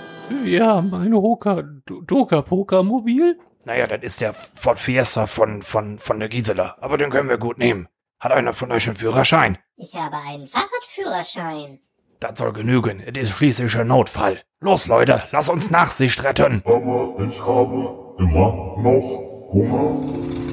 Ja, 0.46 0.82
mein 0.82 1.14
Hoka-Toka-Poka-Mobil? 1.14 3.38
Naja, 3.66 3.88
das 3.88 4.04
ist 4.04 4.22
der 4.22 4.34
Ford 4.34 4.80
Fiesta 4.80 5.26
von, 5.26 5.62
von, 5.62 6.00
von 6.00 6.18
der 6.20 6.30
Gisela. 6.30 6.78
Aber 6.80 6.98
den 6.98 7.10
können 7.10 7.28
wir 7.28 7.38
gut 7.38 7.58
nehmen. 7.58 7.90
Hat 8.22 8.32
einer 8.32 8.54
von 8.54 8.72
euch 8.72 8.88
einen 8.88 8.96
Führerschein? 8.96 9.58
Ich 9.76 9.98
habe 9.98 10.16
einen 10.16 10.48
Fahrradführerschein. 10.48 11.80
Das 12.22 12.40
soll 12.40 12.54
genügen. 12.54 13.02
Es 13.02 13.22
ist 13.22 13.32
schließlich 13.36 13.78
ein 13.78 13.88
Notfall. 13.88 14.40
Los, 14.62 14.88
Leute, 14.88 15.24
lass 15.32 15.50
uns 15.50 15.72
Nachsicht 15.72 16.24
retten. 16.24 16.64
Aber 16.66 17.16
ich 17.20 17.38
habe 17.46 18.16
immer 18.18 18.76
noch 18.78 19.25
Uno. 19.56 20.45